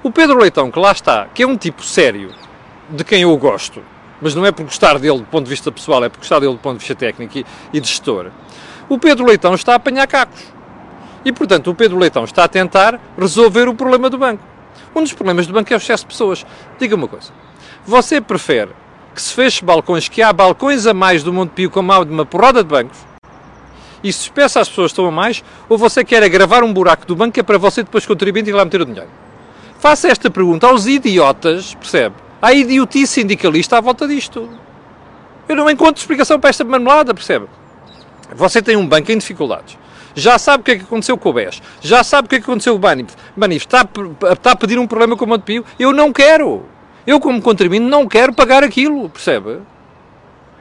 O 0.01 0.11
Pedro 0.11 0.39
Leitão, 0.39 0.71
que 0.71 0.79
lá 0.79 0.91
está, 0.91 1.27
que 1.33 1.43
é 1.43 1.47
um 1.47 1.57
tipo 1.57 1.83
sério, 1.83 2.33
de 2.89 3.03
quem 3.03 3.23
eu 3.23 3.37
gosto, 3.37 3.83
mas 4.21 4.33
não 4.33 4.45
é 4.45 4.51
por 4.51 4.63
gostar 4.63 4.97
dele 4.97 5.19
do 5.19 5.25
ponto 5.25 5.43
de 5.43 5.49
vista 5.49 5.71
pessoal, 5.71 6.03
é 6.03 6.09
por 6.09 6.19
gostar 6.19 6.39
dele 6.39 6.53
do 6.53 6.59
ponto 6.59 6.77
de 6.77 6.79
vista 6.79 6.95
técnico 6.95 7.37
e, 7.37 7.45
e 7.73 7.79
de 7.79 7.87
gestor, 7.87 8.31
o 8.87 8.97
Pedro 8.97 9.25
Leitão 9.25 9.53
está 9.53 9.73
a 9.73 9.75
apanhar 9.75 10.07
cacos. 10.07 10.41
E, 11.25 11.31
portanto, 11.31 11.69
o 11.69 11.75
Pedro 11.75 11.97
Leitão 11.97 12.23
está 12.23 12.45
a 12.45 12.47
tentar 12.47 12.99
resolver 13.17 13.67
o 13.67 13.75
problema 13.75 14.09
do 14.09 14.17
banco. 14.17 14.41
Um 14.95 15.03
dos 15.03 15.11
problemas 15.11 15.45
do 15.45 15.53
banco 15.53 15.73
é 15.73 15.75
o 15.75 15.77
excesso 15.77 16.03
de 16.03 16.07
pessoas. 16.07 16.45
Diga 16.79 16.95
uma 16.95 17.07
coisa. 17.07 17.31
Você 17.85 18.21
prefere 18.21 18.71
que 19.13 19.21
se 19.21 19.33
feche 19.33 19.65
balcões, 19.65 20.07
que 20.07 20.21
há 20.21 20.31
balcões 20.31 20.87
a 20.87 20.93
mais 20.93 21.21
do 21.21 21.33
Monte 21.33 21.49
Pio 21.49 21.69
como 21.69 21.91
há 21.91 22.03
de 22.03 22.11
uma 22.11 22.25
porrada 22.25 22.63
de 22.63 22.69
bancos, 22.69 22.97
e 24.03 24.07
despeça 24.07 24.59
as 24.59 24.69
pessoas 24.69 24.91
estão 24.91 25.05
a 25.05 25.11
mais, 25.11 25.43
ou 25.67 25.77
você 25.77 26.03
quer 26.03 26.23
agravar 26.23 26.63
um 26.63 26.71
buraco 26.73 27.05
do 27.05 27.15
banco 27.15 27.33
que 27.33 27.39
é 27.39 27.43
para 27.43 27.57
você 27.57 27.83
depois 27.83 28.05
contribuir 28.05 28.47
e 28.47 28.51
lá 28.51 28.63
meter 28.65 28.81
o 28.81 28.85
dinheiro? 28.85 29.09
Faça 29.79 30.07
esta 30.07 30.29
pergunta 30.29 30.67
aos 30.67 30.85
idiotas, 30.87 31.73
percebe? 31.75 32.15
Há 32.41 32.53
idiotice 32.53 33.13
sindicalista 33.13 33.77
à 33.77 33.81
volta 33.81 34.07
disto. 34.07 34.49
Eu 35.47 35.55
não 35.55 35.69
encontro 35.69 35.99
explicação 36.01 36.39
para 36.39 36.49
esta 36.49 36.63
marmelada, 36.63 37.13
percebe? 37.13 37.45
Você 38.35 38.61
tem 38.61 38.75
um 38.75 38.85
banco 38.87 39.11
em 39.11 39.17
dificuldades. 39.17 39.77
Já 40.13 40.37
sabe 40.39 40.61
o 40.61 40.63
que 40.63 40.71
é 40.71 40.75
que 40.77 40.83
aconteceu 40.83 41.17
com 41.17 41.29
o 41.29 41.33
BES. 41.33 41.61
Já 41.79 42.03
sabe 42.03 42.25
o 42.25 42.29
que 42.29 42.35
é 42.35 42.39
que 42.39 42.43
aconteceu 42.43 42.73
com 42.73 42.79
o 42.79 42.81
Banif. 42.81 43.13
Banif 43.35 43.65
está, 43.65 43.81
a- 43.81 44.33
está 44.33 44.51
a 44.51 44.55
pedir 44.55 44.79
um 44.79 44.87
problema 44.87 45.15
com 45.15 45.25
o 45.25 45.27
Montepio. 45.27 45.63
Eu 45.79 45.93
não 45.93 46.11
quero. 46.11 46.65
Eu, 47.05 47.19
como 47.19 47.41
contribuinte, 47.41 47.85
não 47.85 48.07
quero 48.07 48.33
pagar 48.33 48.63
aquilo, 48.63 49.09
percebe? 49.09 49.59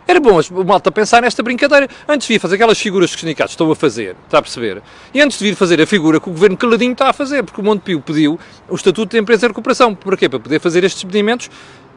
Era 0.09 0.21
bom 0.21 0.39
o 0.39 0.65
malta 0.65 0.93
pensar 0.93 1.21
nesta 1.21 1.43
brincadeira. 1.43 1.89
Antes 2.09 2.29
de 2.29 2.35
vir 2.35 2.39
fazer 2.39 2.55
aquelas 2.55 2.79
figuras 2.79 3.11
que 3.11 3.17
os 3.17 3.21
sindicatos 3.21 3.55
estão 3.55 3.69
a 3.73 3.75
fazer, 3.75 4.15
está 4.25 4.39
a 4.39 4.43
perceber? 4.43 4.81
E 5.13 5.21
antes 5.21 5.37
de 5.37 5.45
vir 5.45 5.57
fazer 5.57 5.81
a 5.81 5.87
figura 5.87 6.21
que 6.21 6.29
o 6.29 6.33
governo 6.33 6.57
caladinho 6.57 6.93
está 6.93 7.11
a 7.11 7.13
fazer, 7.13 7.43
porque 7.43 7.61
o 7.61 7.65
Montepio 7.65 8.01
pediu 8.01 8.39
o 8.69 8.75
Estatuto 8.77 9.11
de 9.11 9.19
Empresa 9.19 9.41
de 9.41 9.47
Recuperação. 9.49 9.97
Para 9.97 10.17
quê? 10.17 10.29
Para 10.29 10.39
poder 10.39 10.61
fazer 10.61 10.85
estes 10.85 11.03
despedimentos, 11.03 11.51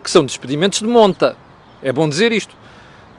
que 0.04 0.10
são 0.10 0.26
despedimentos 0.26 0.80
de 0.80 0.88
monta. 0.88 1.38
É 1.84 1.94
bom 1.94 2.10
dizer 2.10 2.32
isto. 2.32 2.56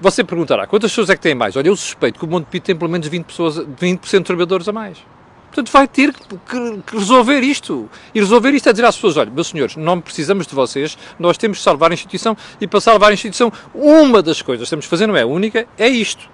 Você 0.00 0.24
perguntará, 0.24 0.66
quantas 0.66 0.90
pessoas 0.90 1.10
é 1.10 1.14
que 1.14 1.20
têm 1.20 1.36
mais? 1.36 1.54
Olha, 1.54 1.68
eu 1.68 1.76
suspeito 1.76 2.18
que 2.18 2.24
o 2.24 2.28
Montepio 2.28 2.60
tem 2.60 2.74
pelo 2.74 2.90
menos 2.90 3.08
20%, 3.08 3.24
pessoas, 3.24 3.56
20 3.78 4.00
de 4.00 4.20
trabalhadores 4.22 4.66
a 4.66 4.72
mais. 4.72 4.98
Portanto, 5.52 5.72
vai 5.72 5.88
ter 5.88 6.12
que, 6.12 6.22
que- 6.48 6.82
que 6.86 6.96
resolver 6.96 7.40
isto. 7.40 7.90
E 8.14 8.20
resolver 8.20 8.50
isto 8.54 8.68
é 8.68 8.72
dizer 8.72 8.84
às 8.84 8.94
pessoas, 8.94 9.16
olha, 9.16 9.30
meus 9.30 9.48
senhores, 9.48 9.74
não 9.76 10.00
precisamos 10.00 10.46
de 10.46 10.54
vocês, 10.54 10.96
nós 11.18 11.36
temos 11.36 11.58
de 11.58 11.64
salvar 11.64 11.90
a 11.90 11.94
instituição 11.94 12.36
e 12.60 12.66
para 12.68 12.80
salvar 12.80 13.10
a 13.10 13.14
instituição, 13.14 13.52
uma 13.74 14.22
das 14.22 14.40
coisas 14.40 14.66
que 14.66 14.70
temos 14.70 14.84
de 14.84 14.88
fazer, 14.88 15.06
não 15.08 15.16
é 15.16 15.24
única, 15.24 15.66
é 15.76 15.88
isto. 15.88 16.28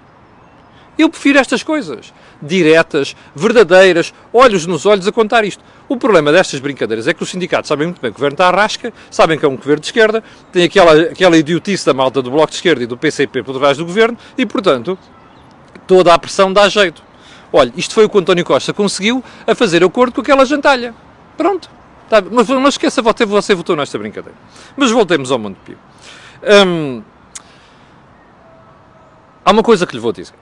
Eu 0.97 1.09
prefiro 1.09 1.37
estas 1.37 1.61
coisas, 1.61 2.11
diretas, 2.41 3.15
verdadeiras, 3.35 4.13
olhos 4.33 4.65
nos 4.65 4.85
olhos 4.85 5.07
a 5.07 5.11
contar 5.11 5.43
isto. 5.45 5.63
O 5.87 5.95
problema 5.95 6.31
destas 6.31 6.59
brincadeiras 6.59 7.07
é 7.07 7.13
que 7.13 7.21
os 7.21 7.29
sindicatos 7.29 7.67
sabem 7.67 7.85
muito 7.87 8.01
bem 8.01 8.11
que 8.11 8.15
o 8.15 8.19
governo 8.19 8.33
está 8.33 8.47
à 8.47 8.51
rasca, 8.51 8.91
sabem 9.11 9.37
que 9.37 9.45
é 9.45 9.47
um 9.47 9.55
governo 9.55 9.81
de 9.81 9.87
esquerda, 9.87 10.23
tem 10.51 10.63
aquela, 10.63 10.93
aquela 11.03 11.37
idiotice 11.37 11.85
da 11.85 11.93
malta 11.93 12.19
do 12.21 12.31
Bloco 12.31 12.49
de 12.49 12.55
Esquerda 12.55 12.83
e 12.83 12.87
do 12.87 12.97
PCP 12.97 13.43
por 13.43 13.57
trás 13.59 13.77
do 13.77 13.85
governo 13.85 14.17
e, 14.37 14.45
portanto, 14.45 14.97
toda 15.85 16.13
a 16.13 16.17
pressão 16.19 16.51
dá 16.51 16.67
jeito. 16.67 17.03
Olha, 17.57 17.73
isto 17.75 17.95
foi 17.95 18.05
o 18.05 18.09
que 18.09 18.15
o 18.15 18.19
António 18.19 18.45
Costa 18.45 18.71
conseguiu 18.71 19.23
a 19.47 19.55
fazer 19.55 19.83
acordo 19.83 20.13
com 20.13 20.21
aquela 20.21 20.45
jantalha. 20.45 20.93
Pronto. 21.35 21.67
Tá, 22.07 22.21
mas 22.21 22.47
não 22.47 22.67
esqueça, 22.67 23.01
você, 23.01 23.25
você 23.25 23.55
votou 23.55 23.75
nesta 23.75 23.97
brincadeira. 23.97 24.37
Mas 24.75 24.91
voltemos 24.91 25.31
ao 25.31 25.39
Montepio. 25.39 25.77
Hum, 26.43 27.01
há 29.43 29.51
uma 29.51 29.63
coisa 29.63 29.87
que 29.87 29.95
lhe 29.95 29.99
vou 29.99 30.11
dizer. 30.11 30.35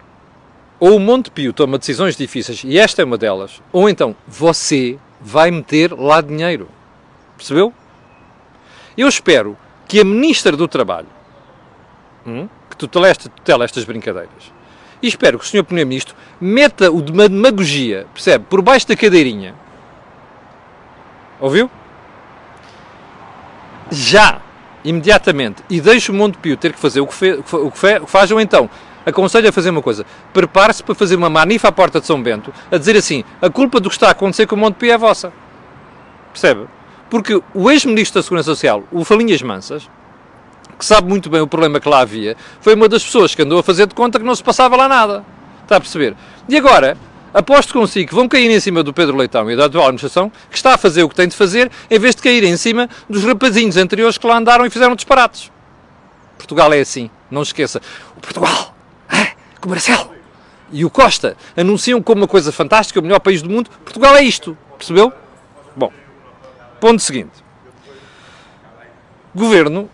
Ou 0.78 0.98
o 0.98 1.00
Montepio 1.00 1.54
toma 1.54 1.78
decisões 1.78 2.18
difíceis, 2.18 2.64
e 2.66 2.78
esta 2.78 3.02
é 3.02 3.06
uma 3.06 3.18
delas, 3.18 3.62
ou 3.72 3.90
então 3.90 4.14
você 4.28 5.00
vai 5.22 5.50
meter 5.50 5.94
lá 5.94 6.20
dinheiro. 6.20 6.68
Percebeu? 7.38 7.74
Eu 8.98 9.08
espero 9.08 9.58
que 9.88 10.02
a 10.02 10.04
Ministra 10.04 10.58
do 10.58 10.68
Trabalho, 10.68 11.08
hum, 12.28 12.50
que 12.70 12.76
tutela, 12.76 13.08
esta, 13.08 13.30
tutela 13.30 13.64
estas 13.64 13.86
brincadeiras, 13.86 14.52
e 15.06 15.08
espero 15.08 15.38
que 15.38 15.46
o 15.46 15.48
Sr. 15.48 15.64
Primeiro-Ministro 15.64 16.16
meta 16.42 16.92
o 16.92 17.00
de 17.00 17.12
uma 17.12 17.30
demagogia, 17.30 18.08
percebe, 18.12 18.46
por 18.50 18.60
baixo 18.64 18.88
da 18.88 18.96
cadeirinha. 18.96 19.54
Ouviu? 21.40 21.70
Já, 23.92 24.42
imediatamente, 24.84 25.64
e 25.70 25.80
deixe 25.80 26.10
o 26.10 26.14
Montepio 26.14 26.58
ter 26.58 26.74
que 26.74 26.80
fazer 26.80 27.02
o 27.02 27.08
que, 27.08 27.14
fe, 27.14 27.34
o 27.34 27.44
que, 27.44 27.78
fe, 27.78 27.98
o 27.98 28.06
que 28.06 28.12
faz, 28.12 28.32
ou 28.32 28.42
então, 28.42 28.68
aconselho 29.06 29.48
a 29.48 29.52
fazer 29.52 29.70
uma 29.70 29.82
coisa, 29.84 30.08
prepare-se 30.34 30.82
para 30.82 30.96
fazer 30.96 31.16
uma 31.16 31.30
manifa 31.30 31.68
à 31.68 31.72
porta 31.72 32.00
de 32.00 32.08
São 32.08 32.20
Bento, 32.20 32.52
a 32.72 32.78
dizer 32.78 32.98
assim, 32.98 33.24
a 33.40 33.48
culpa 33.48 33.80
do 33.80 33.90
que 33.90 33.96
está 33.96 34.08
a 34.08 34.12
acontecer 34.12 34.48
com 34.48 34.56
o 34.56 34.58
Montepio 34.58 34.92
é 34.92 34.98
vossa. 34.98 35.32
Percebe? 36.34 36.66
Porque 37.12 37.40
o 37.54 37.70
ex-ministro 37.70 38.20
da 38.20 38.24
Segurança 38.24 38.50
Social, 38.50 38.84
o 38.92 39.06
Falinhas 39.06 39.44
Mansas, 39.44 39.88
que 40.78 40.86
sabe 40.86 41.08
muito 41.08 41.30
bem 41.30 41.42
o 41.42 41.48
problema 41.48 41.80
que 41.80 41.88
lá 41.88 42.02
havia, 42.02 42.36
foi 42.60 42.76
uma 42.76 42.88
das 42.88 43.04
pessoas 43.04 43.34
que 43.34 43.42
andou 43.42 43.60
a 43.60 43.64
fazer 43.64 43.88
de 43.88 43.96
conta 43.96 44.20
que 44.20 44.26
não 44.26 44.36
se 44.36 44.44
passava 44.44 44.76
lá 44.76 44.88
nada. 44.88 45.26
Está 45.64 45.78
a 45.78 45.80
perceber? 45.80 46.16
E 46.48 46.58
agora, 46.58 46.98
aposto 47.34 47.74
consigo 47.74 48.10
que 48.10 48.16
vão 48.16 48.28
cair 48.28 48.50
em 48.50 48.60
cima 48.60 48.84
do 48.84 48.94
Pedro 48.94 49.18
Leitão 49.18 49.50
e 49.50 49.56
da 49.56 49.66
atual 49.66 49.86
administração, 49.86 50.32
que 50.50 50.56
está 50.56 50.76
a 50.76 50.78
fazer 50.78 51.04
o 51.04 51.10
que 51.10 51.16
tem 51.16 51.28
de 51.28 51.36
fazer, 51.36 51.72
em 51.90 52.00
vez 52.00 52.16
de 52.16 52.22
cair 52.22 52.44
em 52.44 52.56
cima 52.58 52.90
dos 53.10 53.24
rapazinhos 53.24 53.78
anteriores 53.78 54.18
que 54.18 54.28
lá 54.28 54.38
andaram 54.38 54.66
e 54.66 54.70
fizeram 54.70 54.96
disparates. 54.96 55.52
Portugal 56.38 56.72
é 56.74 56.80
assim, 56.80 57.10
não 57.32 57.42
esqueça. 57.42 57.82
O 58.16 58.22
Portugal, 58.22 58.76
ah, 59.10 59.32
com 59.60 59.68
o 59.68 59.72
Marcelo 59.72 60.12
e 60.72 60.84
o 60.84 60.90
Costa 60.90 61.36
anunciam 61.56 62.02
como 62.02 62.22
uma 62.22 62.28
coisa 62.28 62.52
fantástica, 62.52 63.00
o 63.00 63.04
melhor 63.04 63.20
país 63.20 63.42
do 63.42 63.50
mundo. 63.50 63.70
Portugal 63.84 64.16
é 64.16 64.24
isto, 64.24 64.58
percebeu? 64.78 65.12
Bom, 65.76 65.92
ponto 66.80 67.02
seguinte. 67.02 67.44
Governo 69.34 69.90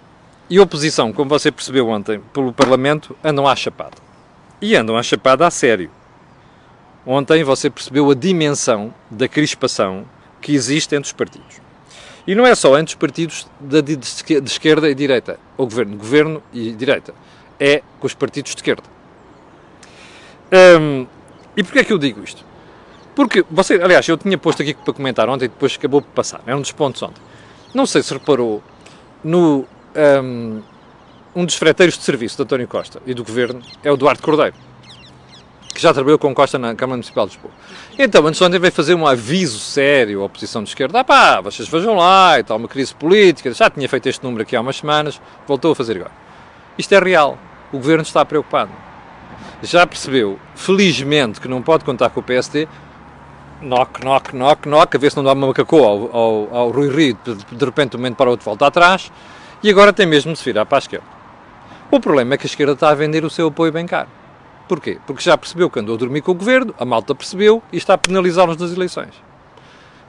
e 0.51 0.60
oposição, 0.60 1.13
como 1.13 1.29
você 1.29 1.50
percebeu 1.50 1.88
ontem, 1.88 2.20
pelo 2.34 2.51
Parlamento, 2.51 3.15
andam 3.24 3.48
à 3.48 3.55
chapada. 3.55 3.96
E 4.62 4.75
andam 4.75 4.98
à 4.98 5.01
chapada 5.01 5.48
a 5.48 5.50
sério. 5.50 5.89
Ontem 7.08 7.41
você 7.41 7.70
percebeu 7.70 8.12
a 8.12 8.13
dimensão 8.13 8.93
da 9.10 9.29
crispação 9.29 10.03
que 10.41 10.53
existe 10.53 10.93
entre 10.93 11.08
os 11.08 11.13
partidos. 11.13 11.62
E 12.27 12.36
não 12.36 12.46
é 12.46 12.53
só 12.53 12.77
entre 12.77 12.93
os 12.93 13.00
partidos 13.00 13.48
de, 13.62 13.98
esquerda 14.46 14.89
e 14.89 14.93
direita, 14.93 15.39
ou 15.55 15.65
governo, 15.65 15.96
governo 15.96 16.43
e 16.51 16.74
direita. 16.74 17.13
É 17.58 17.81
com 18.01 18.05
os 18.05 18.13
partidos 18.13 18.51
de 18.51 18.58
esquerda. 18.58 18.84
Hum, 20.51 21.08
e 21.55 21.63
porquê 21.63 21.79
é 21.79 21.84
que 21.86 21.93
eu 21.93 21.98
digo 21.98 22.22
isto? 22.25 22.43
Porque, 23.15 23.46
você, 23.50 23.75
aliás, 23.75 24.05
eu 24.10 24.17
tinha 24.17 24.38
posto 24.38 24.62
aqui 24.62 24.74
para 24.74 24.93
comentar 24.93 25.29
ontem 25.29 25.46
e 25.46 25.48
depois 25.48 25.77
acabou 25.77 26.01
por 26.01 26.12
passar. 26.12 26.41
É 26.46 26.53
um 26.53 26.60
dos 26.60 26.74
pontos 26.74 27.01
ontem. 27.01 27.22
Não 27.74 27.86
sei 27.86 28.03
se 28.03 28.12
reparou 28.13 28.62
no 29.24 29.65
um, 29.96 30.62
um 31.36 31.46
dos 31.46 31.56
freteiros 31.56 31.98
de 31.98 32.04
serviço 32.04 32.38
de 32.38 32.44
António 32.44 32.68
Costa 32.68 33.02
e 33.06 33.14
do 33.14 33.24
Governo 33.24 33.62
é 33.84 33.92
o 33.92 33.98
Duarte 33.98 34.22
Cordeiro, 34.22 34.56
que 35.74 35.82
já 35.82 35.94
trabalhou 35.94 36.20
com 36.20 36.34
Costa 36.34 36.60
na 36.60 36.76
Câmara 36.76 36.98
Municipal 36.98 37.26
de 37.28 37.34
Lisboa. 37.34 37.54
Então, 37.98 38.26
antes 38.28 38.42
ontem 38.42 38.60
veio 38.60 38.74
fazer 38.74 38.96
um 38.96 39.08
aviso 39.08 39.60
sério 39.60 40.22
à 40.22 40.26
oposição 40.26 40.64
de 40.64 40.70
esquerda. 40.70 41.00
Ah 41.00 41.04
pá, 41.04 41.42
vocês 41.42 41.68
vejam 41.68 41.96
lá 41.96 42.40
e 42.40 42.44
tal, 42.44 42.58
uma 42.58 42.68
crise 42.68 42.94
política. 42.94 43.54
Já 43.54 43.70
tinha 43.70 43.88
feito 43.88 44.08
este 44.08 44.24
número 44.24 44.44
aqui 44.44 44.56
há 44.56 44.62
umas 44.62 44.78
semanas, 44.78 45.22
voltou 45.48 45.72
a 45.72 45.76
fazer 45.76 45.98
agora. 45.98 46.12
Isto 46.78 46.94
é 46.94 47.00
real. 47.00 47.38
O 47.72 47.78
Governo 47.78 48.04
está 48.04 48.26
preocupado. 48.26 48.72
Já 49.64 49.86
percebeu, 49.86 50.40
felizmente, 50.56 51.40
que 51.40 51.48
não 51.48 51.62
pode 51.62 51.86
contar 51.86 52.10
com 52.10 52.20
o 52.20 52.24
PSD. 52.24 52.68
Knock, 53.62 54.04
knock, 54.04 54.36
knock, 54.36 54.68
knock, 54.68 54.96
a 54.96 55.00
ver 55.00 55.12
se 55.12 55.18
não 55.18 55.24
dá 55.24 55.34
uma 55.34 55.48
macacô 55.48 55.84
ao, 55.84 56.16
ao, 56.16 56.56
ao 56.56 56.72
Rui 56.72 56.90
Rio, 56.90 57.18
de, 57.24 57.36
de 57.36 57.66
repente, 57.66 57.92
de 57.92 57.98
um 57.98 58.00
momento 58.00 58.16
para 58.16 58.28
o 58.28 58.32
outro, 58.32 58.44
volta 58.44 58.66
atrás. 58.66 59.12
E 59.63 59.70
agora 59.70 59.94
tem 59.94 60.08
mesmo 60.08 60.36
se 60.36 60.44
virar 60.44 60.65
para 60.65 60.77
a 60.77 60.80
esquerda. 60.80 61.06
O 61.91 62.00
problema 62.00 62.34
é 62.34 62.38
que 62.38 62.46
a 62.46 62.50
esquerda 62.50 62.74
está 62.74 62.89
a 62.89 62.96
vender 62.96 63.24
o 63.24 63.30
seu 63.30 63.48
apoio 63.48 63.72
bem 63.72 63.86
caro. 63.86 64.10
Porquê? 64.68 64.98
Porque 65.06 65.22
já 65.22 65.38
percebeu 65.38 65.70
que 65.70 65.80
andou 65.80 65.96
a 65.96 65.98
dormir 65.98 66.22
com 66.22 66.32
o 66.32 66.36
governo, 66.36 66.74
a 66.80 66.86
malta 66.86 67.13
percebeu 67.13 67.62
e 67.72 67.77
está 67.77 67.94
a 67.94 67.98
penalizá-los 67.98 68.58
nas 68.58 68.72
eleições. 68.72 69.13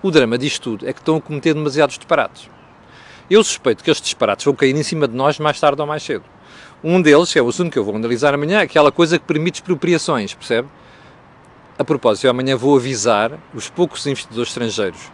O 0.02 0.11
drama 0.11 0.38
disto 0.38 0.62
tudo 0.62 0.88
é 0.88 0.92
que 0.92 1.00
estão 1.00 1.16
a 1.16 1.21
cometer 1.21 1.52
demasiados 1.52 1.99
disparates. 1.99 2.49
Eu 3.28 3.44
suspeito 3.44 3.85
que 3.85 3.90
estes 3.90 4.06
disparates 4.06 4.44
vão 4.44 4.54
cair 4.54 4.75
em 4.75 4.82
cima 4.82 5.06
de 5.06 5.14
nós 5.14 5.38
mais 5.38 5.61
tarde 5.61 5.80
ou 5.80 5.87
mais 5.87 6.02
cedo. 6.02 6.25
Um 6.82 7.02
deles, 7.02 7.32
que 7.32 7.38
é 7.38 7.42
o 7.42 7.49
assunto 7.49 7.71
que 7.71 7.78
eu 7.78 7.85
vou 7.85 7.94
analisar 7.94 8.32
amanhã, 8.32 8.61
é 8.61 8.62
aquela 8.62 8.90
coisa 8.90 9.18
que 9.18 9.25
permite 9.25 9.56
expropriações, 9.56 10.32
percebe? 10.35 10.68
A 11.78 11.85
propósito, 11.85 12.25
eu 12.25 12.30
amanhã 12.30 12.56
vou 12.56 12.76
avisar 12.76 13.38
os 13.54 13.68
poucos 13.68 14.06
investidores 14.06 14.49
estrangeiros 14.49 15.11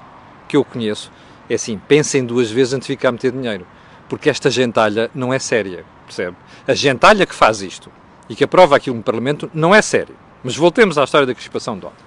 que 0.49 0.57
eu 0.57 0.65
conheço, 0.65 1.11
é 1.49 1.55
assim, 1.55 1.79
pensem 1.89 2.25
duas 2.25 2.51
vezes 2.51 2.75
antes 2.75 2.87
de 2.87 2.95
ficar 2.95 3.09
a 3.09 3.13
meter 3.13 3.33
dinheiro, 3.33 3.67
porque 4.09 4.31
esta 4.31 4.51
gentalha 4.51 5.11
não 5.15 5.33
é 5.33 5.39
séria, 5.39 5.85
percebe? 6.07 6.37
A 6.67 6.75
gentalha 6.75 7.27
que 7.27 7.35
faz 7.35 7.63
isto 7.63 7.91
e 8.29 8.35
que 8.35 8.45
aprova 8.45 8.77
aquilo 8.77 8.97
no 8.97 9.03
Parlamento 9.03 9.51
não 9.55 9.75
é 9.75 9.83
séria. 9.83 10.15
Mas 10.43 10.57
voltemos 10.57 10.97
à 10.97 11.05
história 11.05 11.27
da 11.27 11.35
crispação 11.35 11.79
de 11.79 11.87
ontem. 11.87 12.05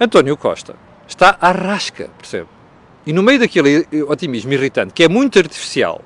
António 0.00 0.36
Costa 0.36 0.74
está 1.06 1.36
à 1.40 1.52
rasca, 1.52 2.10
percebe? 2.18 2.48
E 3.06 3.12
no 3.12 3.22
meio 3.22 3.40
daquele 3.40 3.86
otimismo 4.08 4.52
irritante, 4.52 4.92
que 4.92 5.04
é 5.04 5.08
muito 5.08 5.38
artificial, 5.38 6.00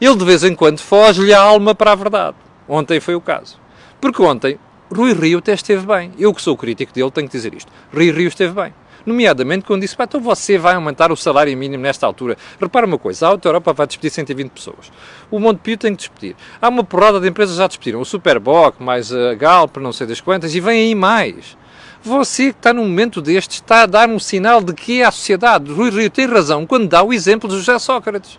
ele 0.00 0.16
de 0.16 0.24
vez 0.24 0.44
em 0.44 0.54
quando 0.54 0.78
foge-lhe 0.78 1.32
a 1.32 1.40
alma 1.40 1.74
para 1.74 1.92
a 1.92 1.94
verdade. 1.94 2.36
Ontem 2.68 3.00
foi 3.00 3.14
o 3.14 3.20
caso. 3.20 3.58
Porque 4.00 4.22
ontem 4.22 4.58
Rui 4.92 5.12
Rio 5.14 5.38
até 5.38 5.54
esteve 5.54 5.86
bem. 5.86 6.12
Eu 6.18 6.32
que 6.32 6.42
sou 6.42 6.56
crítico 6.56 6.92
dele 6.92 7.10
tenho 7.10 7.28
que 7.28 7.36
dizer 7.36 7.54
isto. 7.54 7.72
Rui 7.92 8.10
Rio 8.10 8.28
esteve 8.28 8.52
bem. 8.52 8.74
Nomeadamente 9.06 9.64
quando 9.64 9.82
disse, 9.82 9.94
então 9.98 10.20
você 10.20 10.58
vai 10.58 10.74
aumentar 10.74 11.12
o 11.12 11.16
salário 11.16 11.56
mínimo 11.56 11.84
nesta 11.84 12.04
altura. 12.04 12.36
Repara 12.60 12.84
uma 12.84 12.98
coisa, 12.98 13.26
a 13.26 13.28
Auto 13.30 13.46
Europa 13.46 13.72
vai 13.72 13.86
despedir 13.86 14.10
120 14.10 14.50
pessoas. 14.50 14.90
O 15.30 15.38
Montepio 15.38 15.78
tem 15.78 15.92
que 15.94 15.98
despedir. 15.98 16.34
Há 16.60 16.68
uma 16.68 16.82
porrada 16.82 17.20
de 17.20 17.28
empresas 17.28 17.54
que 17.54 17.58
já 17.58 17.68
despediram. 17.68 18.00
O 18.00 18.04
Superboc, 18.04 18.82
mais 18.82 19.12
a 19.12 19.34
Galp, 19.34 19.76
não 19.76 19.92
sei 19.92 20.08
das 20.08 20.20
quantas, 20.20 20.54
e 20.56 20.60
vem 20.60 20.88
aí 20.88 20.94
mais. 20.94 21.56
Você 22.02 22.52
que 22.52 22.58
está 22.58 22.72
num 22.72 22.86
momento 22.86 23.22
destes 23.22 23.56
está 23.56 23.82
a 23.82 23.86
dar 23.86 24.08
um 24.08 24.18
sinal 24.18 24.60
de 24.60 24.74
que 24.74 25.00
é 25.00 25.04
a 25.04 25.10
sociedade. 25.10 25.72
Rui 25.72 25.90
Rio 25.90 26.10
tem 26.10 26.26
razão 26.26 26.66
quando 26.66 26.88
dá 26.88 27.02
o 27.02 27.12
exemplo 27.12 27.48
de 27.48 27.56
José 27.56 27.78
Sócrates. 27.78 28.38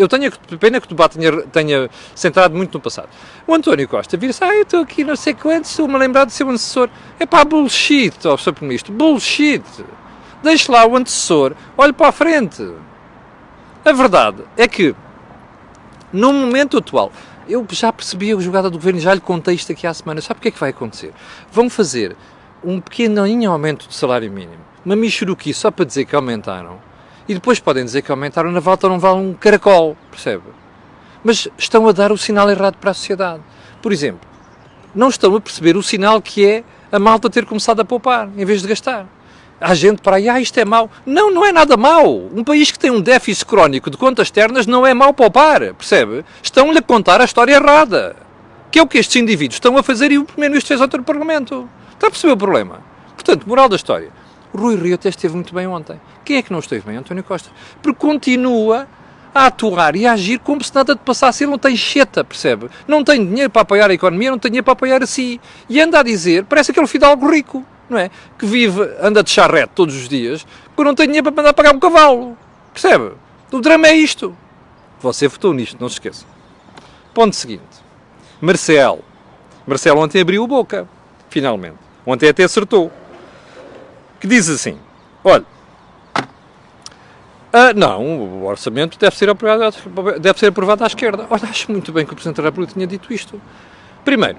Eu 0.00 0.08
tenho 0.08 0.32
pena 0.58 0.80
que 0.80 0.86
o 0.86 0.88
debate 0.88 1.18
tenha, 1.18 1.42
tenha 1.42 1.90
centrado 2.14 2.56
muito 2.56 2.72
no 2.72 2.80
passado. 2.80 3.10
O 3.46 3.52
António 3.52 3.86
Costa 3.86 4.16
vira-se, 4.16 4.42
ah, 4.42 4.54
eu 4.54 4.62
estou 4.62 4.80
aqui 4.80 5.04
não 5.04 5.14
sei 5.14 5.34
quantos, 5.34 5.68
estou-me 5.68 5.94
a 5.94 5.98
lembrar 5.98 6.24
de 6.24 6.32
ser 6.32 6.44
um 6.44 6.48
antecessor. 6.48 6.88
É 7.18 7.26
pá, 7.26 7.44
bullshit, 7.44 8.16
ó, 8.24 8.34
Sr. 8.34 8.54
Primeiro-Ministro, 8.54 8.94
bullshit. 8.94 9.62
Deixe 10.42 10.72
lá 10.72 10.86
o 10.86 10.96
antecessor, 10.96 11.54
olhe 11.76 11.92
para 11.92 12.08
a 12.08 12.12
frente. 12.12 12.66
A 13.84 13.92
verdade 13.92 14.42
é 14.56 14.66
que, 14.66 14.94
no 16.10 16.32
momento 16.32 16.78
atual, 16.78 17.12
eu 17.46 17.66
já 17.70 17.92
percebi 17.92 18.32
a 18.32 18.40
jogada 18.40 18.70
do 18.70 18.78
governo 18.78 19.00
já 19.00 19.12
lhe 19.12 19.20
contei 19.20 19.54
isto 19.54 19.70
aqui 19.70 19.86
há 19.86 19.92
semana. 19.92 20.22
Sabe 20.22 20.38
o 20.38 20.40
que 20.40 20.48
é 20.48 20.50
que 20.50 20.58
vai 20.58 20.70
acontecer? 20.70 21.12
Vão 21.52 21.68
fazer 21.68 22.16
um 22.64 22.80
pequenininho 22.80 23.50
aumento 23.50 23.86
do 23.86 23.92
salário 23.92 24.32
mínimo, 24.32 24.64
uma 24.82 24.96
michuruqui 24.96 25.52
só 25.52 25.70
para 25.70 25.84
dizer 25.84 26.06
que 26.06 26.16
aumentaram, 26.16 26.80
e 27.30 27.34
depois 27.34 27.60
podem 27.60 27.84
dizer 27.84 28.02
que 28.02 28.10
aumentaram 28.10 28.50
na 28.50 28.58
volta 28.58 28.88
não 28.88 28.98
vale 28.98 29.20
um 29.20 29.34
caracol, 29.34 29.96
percebe? 30.10 30.42
Mas 31.22 31.46
estão 31.56 31.86
a 31.86 31.92
dar 31.92 32.10
o 32.10 32.18
sinal 32.18 32.50
errado 32.50 32.74
para 32.74 32.90
a 32.90 32.94
sociedade. 32.94 33.40
Por 33.80 33.92
exemplo, 33.92 34.28
não 34.92 35.08
estão 35.08 35.36
a 35.36 35.40
perceber 35.40 35.76
o 35.76 35.82
sinal 35.82 36.20
que 36.20 36.44
é 36.44 36.64
a 36.90 36.98
malta 36.98 37.30
ter 37.30 37.46
começado 37.46 37.78
a 37.78 37.84
poupar, 37.84 38.28
em 38.36 38.44
vez 38.44 38.62
de 38.62 38.66
gastar. 38.66 39.06
Há 39.60 39.72
gente 39.74 40.02
para 40.02 40.16
aí, 40.16 40.28
ah, 40.28 40.40
isto 40.40 40.58
é 40.58 40.64
mau. 40.64 40.90
Não, 41.06 41.30
não 41.30 41.46
é 41.46 41.52
nada 41.52 41.76
mau. 41.76 42.16
Um 42.34 42.42
país 42.42 42.72
que 42.72 42.78
tem 42.80 42.90
um 42.90 43.00
déficit 43.00 43.46
crónico 43.46 43.90
de 43.90 43.96
contas 43.96 44.26
externas 44.26 44.66
não 44.66 44.84
é 44.84 44.92
mau 44.92 45.14
poupar, 45.14 45.60
percebe? 45.74 46.24
Estão-lhe 46.42 46.78
a 46.78 46.82
contar 46.82 47.20
a 47.20 47.24
história 47.24 47.54
errada. 47.54 48.16
Que 48.72 48.80
é 48.80 48.82
o 48.82 48.88
que 48.88 48.98
estes 48.98 49.14
indivíduos 49.14 49.54
estão 49.54 49.78
a 49.78 49.84
fazer 49.84 50.10
e 50.10 50.18
o 50.18 50.24
Primeiro-Ministro 50.24 50.66
fez 50.66 50.80
outro 50.80 51.04
parlamento. 51.04 51.70
Está 51.92 52.08
a 52.08 52.10
perceber 52.10 52.32
o 52.32 52.36
problema? 52.36 52.80
Portanto, 53.14 53.48
moral 53.48 53.68
da 53.68 53.76
história. 53.76 54.10
Rui 54.54 54.76
Rio 54.76 54.94
até 54.94 55.08
esteve 55.08 55.34
muito 55.34 55.54
bem 55.54 55.66
ontem. 55.66 56.00
Quem 56.24 56.36
é 56.36 56.42
que 56.42 56.52
não 56.52 56.58
esteve 56.58 56.86
bem? 56.86 56.96
António 56.96 57.22
Costa. 57.22 57.50
Porque 57.82 57.98
continua 57.98 58.88
a 59.34 59.46
atuar 59.46 59.94
e 59.94 60.06
a 60.06 60.12
agir 60.12 60.38
como 60.40 60.62
se 60.62 60.74
nada 60.74 60.94
de 60.94 61.00
passasse. 61.00 61.44
Ele 61.44 61.50
não 61.52 61.58
tem 61.58 61.76
cheta, 61.76 62.24
percebe? 62.24 62.68
Não 62.86 63.04
tem 63.04 63.24
dinheiro 63.24 63.50
para 63.50 63.62
apoiar 63.62 63.90
a 63.90 63.94
economia, 63.94 64.30
não 64.30 64.38
tem 64.38 64.50
dinheiro 64.50 64.64
para 64.64 64.72
apoiar 64.72 65.02
a 65.02 65.06
si. 65.06 65.40
E 65.68 65.80
anda 65.80 66.00
a 66.00 66.02
dizer, 66.02 66.44
parece 66.44 66.70
aquele 66.70 66.86
fidalgo 66.86 67.30
rico 67.30 67.64
não 67.90 67.98
é? 67.98 68.08
Que 68.38 68.46
vive, 68.46 68.80
anda 69.00 69.22
de 69.22 69.30
charrete 69.30 69.72
todos 69.74 69.96
os 69.96 70.08
dias, 70.08 70.46
porque 70.64 70.84
não 70.84 70.94
tem 70.94 71.06
dinheiro 71.06 71.24
para 71.24 71.42
mandar 71.42 71.52
pagar 71.52 71.74
um 71.74 71.80
cavalo. 71.80 72.38
Percebe? 72.72 73.12
O 73.50 73.60
drama 73.60 73.88
é 73.88 73.94
isto. 73.94 74.34
Você 75.00 75.26
votou 75.26 75.52
nisto, 75.52 75.76
não 75.80 75.88
se 75.88 75.94
esqueça. 75.94 76.24
Ponto 77.12 77.34
seguinte. 77.34 77.64
Marcelo. 78.40 79.04
Marcelo 79.66 80.00
ontem 80.00 80.20
abriu 80.20 80.44
a 80.44 80.46
boca, 80.46 80.88
finalmente. 81.28 81.76
Ontem 82.06 82.28
até 82.28 82.44
acertou. 82.44 82.92
Que 84.20 84.26
diz 84.26 84.48
assim: 84.48 84.78
olha, 85.24 85.44
ah, 87.52 87.72
não, 87.74 88.04
o 88.04 88.46
orçamento 88.46 88.96
deve 88.96 89.16
ser, 89.16 89.28
aprovado, 89.28 89.76
deve 90.20 90.38
ser 90.38 90.46
aprovado 90.46 90.84
à 90.84 90.86
esquerda. 90.86 91.26
Olha, 91.28 91.44
acho 91.44 91.72
muito 91.72 91.92
bem 91.92 92.06
que 92.06 92.12
o 92.12 92.14
Presidente 92.14 92.36
da 92.36 92.44
República 92.44 92.74
tinha 92.74 92.86
dito 92.86 93.12
isto. 93.12 93.40
Primeiro, 94.04 94.38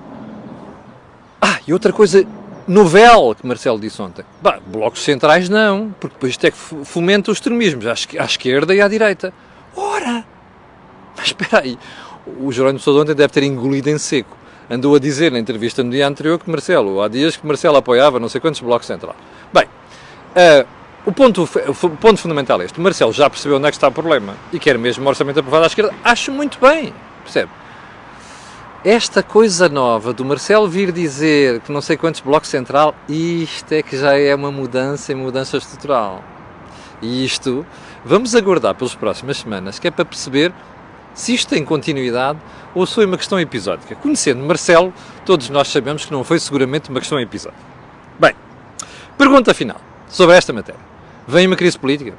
ah, 1.41 1.59
e 1.67 1.73
outra 1.73 1.91
coisa 1.91 2.25
novel 2.67 3.35
que 3.35 3.45
Marcelo 3.45 3.79
disse 3.79 4.01
ontem. 4.01 4.23
Bah, 4.41 4.59
blocos 4.65 5.03
centrais 5.03 5.49
não, 5.49 5.93
porque 5.99 6.15
depois 6.15 6.31
isto 6.31 6.45
é 6.45 6.51
que 6.51 6.57
fomenta 6.57 7.31
os 7.31 7.37
extremismos 7.37 7.85
à, 7.85 8.23
esquerda 8.23 8.73
e 8.73 8.79
à 8.79 8.87
direita. 8.87 9.33
Ora! 9.75 10.23
Mas 11.17 11.27
espera 11.27 11.59
aí, 11.63 11.77
o 12.39 12.51
Jerónimo 12.51 12.79
Sousa 12.79 13.01
ontem 13.01 13.13
deve 13.13 13.33
ter 13.33 13.43
engolido 13.43 13.89
em 13.89 13.97
seco. 13.97 14.37
Andou 14.71 14.95
a 14.95 14.99
dizer 14.99 15.33
na 15.33 15.39
entrevista 15.39 15.83
no 15.83 15.91
dia 15.91 16.07
anterior 16.07 16.39
que 16.39 16.49
Marcelo, 16.49 17.01
há 17.01 17.09
dias 17.09 17.35
que 17.35 17.45
Marcelo 17.45 17.75
apoiava 17.75 18.21
não 18.21 18.29
sei 18.29 18.39
quantos 18.39 18.61
blocos 18.61 18.87
centrais. 18.87 19.17
Bem, 19.51 19.65
uh, 19.65 20.65
o, 21.05 21.11
ponto, 21.11 21.43
o 21.43 21.89
ponto 21.97 22.17
fundamental 22.17 22.61
é 22.61 22.65
este. 22.65 22.79
Marcelo 22.79 23.11
já 23.11 23.29
percebeu 23.29 23.57
onde 23.57 23.67
é 23.67 23.69
que 23.69 23.75
está 23.75 23.89
o 23.89 23.91
problema 23.91 24.33
e 24.53 24.57
quer 24.57 24.77
mesmo 24.77 25.05
orçamento 25.09 25.41
aprovado 25.41 25.65
à 25.65 25.67
esquerda. 25.67 25.93
Acho 26.05 26.31
muito 26.31 26.57
bem, 26.57 26.93
percebe? 27.21 27.51
esta 28.83 29.21
coisa 29.21 29.69
nova 29.69 30.11
do 30.11 30.25
Marcelo 30.25 30.67
vir 30.67 30.91
dizer 30.91 31.59
que 31.59 31.71
não 31.71 31.81
sei 31.81 31.95
quantos 31.95 32.19
blocos 32.19 32.49
central, 32.49 32.95
isto 33.07 33.71
é 33.73 33.83
que 33.83 33.95
já 33.95 34.17
é 34.17 34.33
uma 34.33 34.51
mudança 34.51 35.11
e 35.11 35.15
mudança 35.15 35.57
estrutural. 35.57 36.23
E 36.99 37.23
isto 37.23 37.65
vamos 38.03 38.33
aguardar 38.33 38.73
pelas 38.73 38.95
próximas 38.95 39.37
semanas, 39.37 39.77
que 39.77 39.87
é 39.87 39.91
para 39.91 40.03
perceber 40.03 40.51
se 41.13 41.33
isto 41.33 41.49
tem 41.49 41.63
continuidade 41.63 42.39
ou 42.73 42.85
se 42.85 42.95
foi 42.95 43.05
uma 43.05 43.17
questão 43.17 43.39
episódica. 43.39 43.95
Conhecendo 43.95 44.43
Marcelo, 44.43 44.93
todos 45.25 45.49
nós 45.49 45.67
sabemos 45.67 46.05
que 46.05 46.11
não 46.11 46.23
foi 46.23 46.39
seguramente 46.39 46.89
uma 46.89 46.99
questão 46.99 47.19
episódica. 47.19 47.61
Bem, 48.19 48.33
pergunta 49.17 49.53
final 49.53 49.79
sobre 50.07 50.35
esta 50.35 50.53
matéria. 50.53 50.79
Vem 51.27 51.47
uma 51.47 51.55
crise 51.55 51.77
política? 51.77 52.13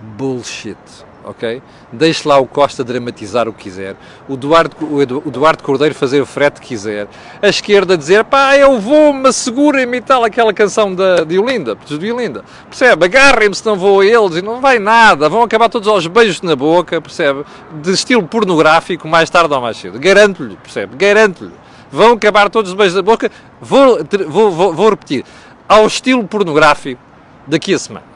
Bullshit 0.00 0.78
ok? 1.24 1.62
Deixe 1.92 2.26
lá 2.26 2.38
o 2.38 2.46
Costa 2.46 2.82
dramatizar 2.84 3.48
o 3.48 3.52
que 3.52 3.64
quiser, 3.64 3.96
o 4.28 4.36
Duarte, 4.36 4.76
o 4.80 5.30
Duarte 5.30 5.62
Cordeiro 5.62 5.94
fazer 5.94 6.20
o 6.20 6.26
frete 6.26 6.60
que 6.60 6.68
quiser, 6.68 7.08
a 7.40 7.48
esquerda 7.48 7.96
dizer, 7.96 8.24
pá, 8.24 8.56
eu 8.56 8.78
vou-me, 8.78 9.28
assegurem-me 9.28 9.98
e 9.98 10.00
tal, 10.00 10.24
aquela 10.24 10.52
canção 10.52 10.94
da, 10.94 11.24
de 11.24 11.38
Olinda, 11.38 11.74
de 11.74 12.12
Olinda, 12.12 12.44
percebe? 12.68 13.04
Agarrem-me 13.04 13.54
se 13.54 13.64
não 13.64 13.76
vou 13.76 14.00
a 14.00 14.06
eles 14.06 14.36
e 14.36 14.42
não 14.42 14.60
vai 14.60 14.78
nada, 14.78 15.28
vão 15.28 15.42
acabar 15.42 15.68
todos 15.68 15.88
aos 15.88 16.06
beijos 16.06 16.42
na 16.42 16.56
boca, 16.56 17.00
percebe? 17.00 17.44
De 17.82 17.92
estilo 17.92 18.22
pornográfico, 18.22 19.08
mais 19.08 19.28
tarde 19.30 19.52
ou 19.52 19.60
mais 19.60 19.76
cedo, 19.76 19.98
garanto-lhe, 19.98 20.56
percebe? 20.56 20.96
Garanto-lhe. 20.96 21.52
Vão 21.92 22.12
acabar 22.12 22.48
todos 22.48 22.70
os 22.70 22.76
beijos 22.76 22.94
na 22.94 23.02
boca, 23.02 23.30
vou, 23.60 23.98
vou, 24.28 24.50
vou, 24.50 24.72
vou 24.72 24.90
repetir, 24.90 25.24
ao 25.68 25.86
estilo 25.86 26.26
pornográfico 26.26 27.00
daqui 27.46 27.74
a 27.74 27.78
semanas. 27.78 28.08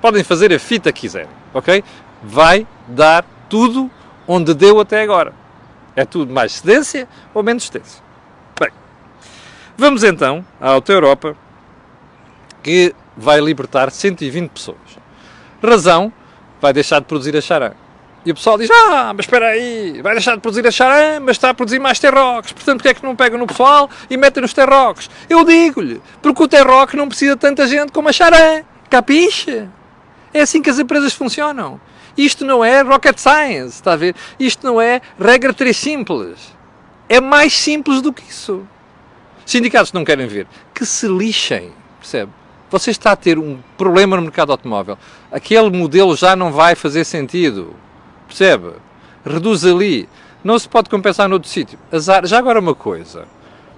Podem 0.00 0.22
fazer 0.22 0.52
a 0.52 0.58
fita 0.58 0.92
que 0.92 1.02
quiserem, 1.02 1.28
ok? 1.52 1.82
Vai 2.22 2.66
dar 2.86 3.24
tudo 3.48 3.90
onde 4.26 4.54
deu 4.54 4.80
até 4.80 5.02
agora. 5.02 5.32
É 5.96 6.04
tudo 6.04 6.32
mais 6.32 6.52
cedência 6.52 7.08
ou 7.34 7.42
menos 7.42 7.64
cedência. 7.66 8.02
Bem, 8.58 8.70
vamos 9.76 10.04
então 10.04 10.44
à 10.60 10.70
Auto 10.70 10.92
Europa, 10.92 11.36
que 12.62 12.94
vai 13.16 13.40
libertar 13.40 13.90
120 13.90 14.50
pessoas. 14.50 14.78
Razão, 15.62 16.12
vai 16.60 16.72
deixar 16.72 17.00
de 17.00 17.06
produzir 17.06 17.36
a 17.36 17.40
charan. 17.40 17.72
E 18.24 18.30
o 18.30 18.34
pessoal 18.34 18.58
diz, 18.58 18.68
ah, 18.70 19.12
mas 19.14 19.24
espera 19.24 19.48
aí, 19.48 20.02
vai 20.02 20.12
deixar 20.12 20.34
de 20.34 20.40
produzir 20.40 20.66
a 20.66 20.70
charan, 20.70 21.20
mas 21.20 21.36
está 21.36 21.50
a 21.50 21.54
produzir 21.54 21.78
mais 21.78 21.98
terroques, 21.98 22.52
portanto, 22.52 22.78
porque 22.78 22.88
é 22.88 22.94
que 22.94 23.02
não 23.02 23.16
pegam 23.16 23.38
no 23.38 23.46
pessoal 23.46 23.88
e 24.10 24.16
metem 24.16 24.42
nos 24.42 24.52
terroques? 24.52 25.08
Eu 25.30 25.44
digo-lhe, 25.44 26.02
porque 26.20 26.42
o 26.42 26.48
terroque 26.48 26.96
não 26.96 27.08
precisa 27.08 27.34
de 27.34 27.40
tanta 27.40 27.66
gente 27.66 27.90
como 27.90 28.08
a 28.08 28.12
charan, 28.12 28.62
capiche? 28.90 29.68
É 30.34 30.42
assim 30.42 30.60
que 30.60 30.68
as 30.68 30.78
empresas 30.78 31.14
funcionam. 31.14 31.80
Isto 32.18 32.44
não 32.44 32.64
é 32.64 32.82
rocket 32.82 33.16
science, 33.16 33.76
está 33.76 33.92
a 33.92 33.96
ver? 33.96 34.16
Isto 34.40 34.66
não 34.66 34.80
é 34.80 35.00
regra 35.20 35.54
3 35.54 35.74
simples. 35.74 36.52
É 37.08 37.20
mais 37.20 37.52
simples 37.52 38.02
do 38.02 38.12
que 38.12 38.28
isso. 38.28 38.66
Sindicatos 39.46 39.92
não 39.92 40.04
querem 40.04 40.26
ver. 40.26 40.48
Que 40.74 40.84
se 40.84 41.06
lixem, 41.06 41.70
percebe? 42.00 42.32
Você 42.70 42.90
está 42.90 43.12
a 43.12 43.16
ter 43.16 43.38
um 43.38 43.60
problema 43.78 44.16
no 44.16 44.22
mercado 44.22 44.50
automóvel. 44.50 44.98
Aquele 45.30 45.70
modelo 45.70 46.16
já 46.16 46.34
não 46.34 46.50
vai 46.50 46.74
fazer 46.74 47.04
sentido. 47.04 47.74
Percebe? 48.26 48.72
Reduz 49.24 49.64
ali. 49.64 50.08
Não 50.42 50.58
se 50.58 50.68
pode 50.68 50.90
compensar 50.90 51.28
noutro 51.28 51.48
sítio. 51.48 51.78
Azar. 51.90 52.26
Já 52.26 52.38
agora 52.38 52.58
uma 52.58 52.74
coisa. 52.74 53.26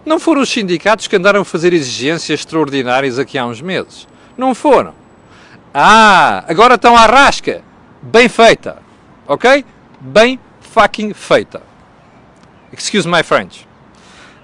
Não 0.05 0.19
foram 0.19 0.41
os 0.41 0.49
sindicatos 0.49 1.07
que 1.07 1.15
andaram 1.15 1.43
a 1.43 1.45
fazer 1.45 1.75
exigências 1.75 2.41
extraordinárias 2.41 3.19
aqui 3.19 3.37
há 3.37 3.45
uns 3.45 3.61
meses. 3.61 4.09
Não 4.37 4.55
foram. 4.55 4.95
Ah, 5.73 6.43
agora 6.49 6.75
estão 6.75 6.97
à 6.97 7.07
rasca 7.07 7.63
bem 8.03 8.29
feita. 8.29 8.79
Ok? 9.27 9.65
Bem 10.01 10.39
fucking 10.61 11.13
feita. 11.15 11.63
Excuse 12.73 13.09
my 13.09 13.23
French. 13.23 13.67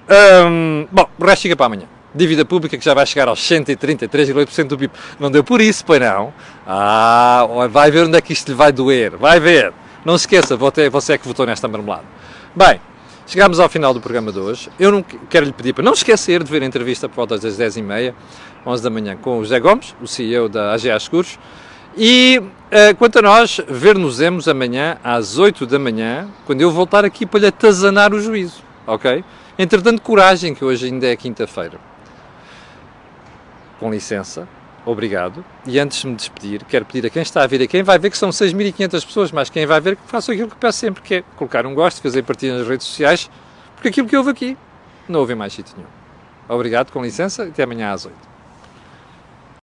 Um, 0.08 0.86
bom, 0.90 1.08
o 1.18 1.24
resto 1.24 1.42
fica 1.42 1.56
para 1.56 1.66
amanhã. 1.66 1.86
Dívida 2.14 2.44
pública 2.44 2.78
que 2.78 2.84
já 2.84 2.94
vai 2.94 3.04
chegar 3.04 3.28
aos 3.28 3.40
133,8% 3.40 4.68
do 4.68 4.78
PIB. 4.78 4.92
Não 5.20 5.30
deu 5.30 5.44
por 5.44 5.60
isso, 5.60 5.84
pois 5.84 6.00
não. 6.00 6.32
Ah, 6.66 7.46
vai 7.70 7.90
ver 7.90 8.06
onde 8.06 8.16
é 8.16 8.20
que 8.20 8.32
isto 8.32 8.48
lhe 8.48 8.54
vai 8.54 8.72
doer. 8.72 9.16
Vai 9.16 9.38
ver. 9.38 9.72
Não 10.04 10.16
se 10.16 10.22
esqueça, 10.22 10.56
você 10.56 11.12
é 11.12 11.18
que 11.18 11.26
votou 11.26 11.44
nesta 11.44 11.66
marmelada. 11.68 12.04
Bem, 12.54 12.80
chegámos 13.26 13.58
ao 13.58 13.68
final 13.68 13.92
do 13.92 14.00
programa 14.00 14.32
de 14.32 14.38
hoje. 14.38 14.70
Eu 14.78 14.92
não 14.92 15.02
quero 15.02 15.44
lhe 15.44 15.52
pedir 15.52 15.72
para 15.72 15.84
não 15.84 15.92
esquecer 15.92 16.42
de 16.42 16.50
ver 16.50 16.62
a 16.62 16.66
entrevista 16.66 17.08
por 17.08 17.16
volta 17.16 17.38
das 17.38 17.58
10h30, 17.58 18.14
11 18.64 18.82
da 18.82 18.90
manhã, 18.90 19.16
com 19.16 19.38
o 19.38 19.42
José 19.42 19.60
Gomes, 19.60 19.94
o 20.00 20.06
CEO 20.06 20.48
da 20.48 20.72
AGA 20.72 20.98
Seguros. 21.00 21.38
E 21.96 22.38
uh, 22.38 22.94
quanto 22.98 23.18
a 23.20 23.22
nós, 23.22 23.58
ver-nos-emos 23.66 24.46
amanhã 24.48 24.98
às 25.02 25.38
8 25.38 25.66
da 25.66 25.78
manhã, 25.78 26.28
quando 26.44 26.60
eu 26.60 26.70
voltar 26.70 27.06
aqui 27.06 27.24
para 27.24 27.40
lhe 27.40 27.46
atazanar 27.46 28.12
o 28.12 28.20
juízo, 28.20 28.62
ok? 28.86 29.24
Entretanto, 29.58 30.02
coragem, 30.02 30.54
que 30.54 30.62
hoje 30.62 30.86
ainda 30.86 31.06
é 31.06 31.16
quinta-feira. 31.16 31.80
Com 33.80 33.90
licença, 33.90 34.46
obrigado. 34.84 35.42
E 35.66 35.78
antes 35.78 36.02
de 36.02 36.06
me 36.08 36.14
despedir, 36.16 36.64
quero 36.64 36.84
pedir 36.84 37.06
a 37.06 37.10
quem 37.10 37.22
está 37.22 37.42
a 37.42 37.46
ver, 37.46 37.62
a 37.62 37.66
quem 37.66 37.82
vai 37.82 37.98
ver, 37.98 38.10
que 38.10 38.18
são 38.18 38.28
6.500 38.28 39.06
pessoas, 39.06 39.32
mas 39.32 39.48
quem 39.48 39.64
vai 39.64 39.80
ver, 39.80 39.96
que 39.96 40.02
faça 40.06 40.32
aquilo 40.32 40.50
que 40.50 40.56
peço 40.56 40.78
sempre, 40.78 41.02
que 41.02 41.14
é 41.14 41.24
colocar 41.36 41.64
um 41.64 41.74
gosto, 41.74 42.02
fazer 42.02 42.22
partilha 42.24 42.58
nas 42.58 42.68
redes 42.68 42.86
sociais, 42.86 43.30
porque 43.74 43.88
aquilo 43.88 44.06
que 44.06 44.16
houve 44.16 44.30
aqui, 44.30 44.54
não 45.08 45.20
houve 45.20 45.34
mais 45.34 45.54
sítio 45.54 45.74
nenhum. 45.78 45.88
Obrigado, 46.46 46.92
com 46.92 47.02
licença, 47.02 47.44
até 47.44 47.62
amanhã 47.62 47.92
às 47.92 48.04
8. 48.04 48.35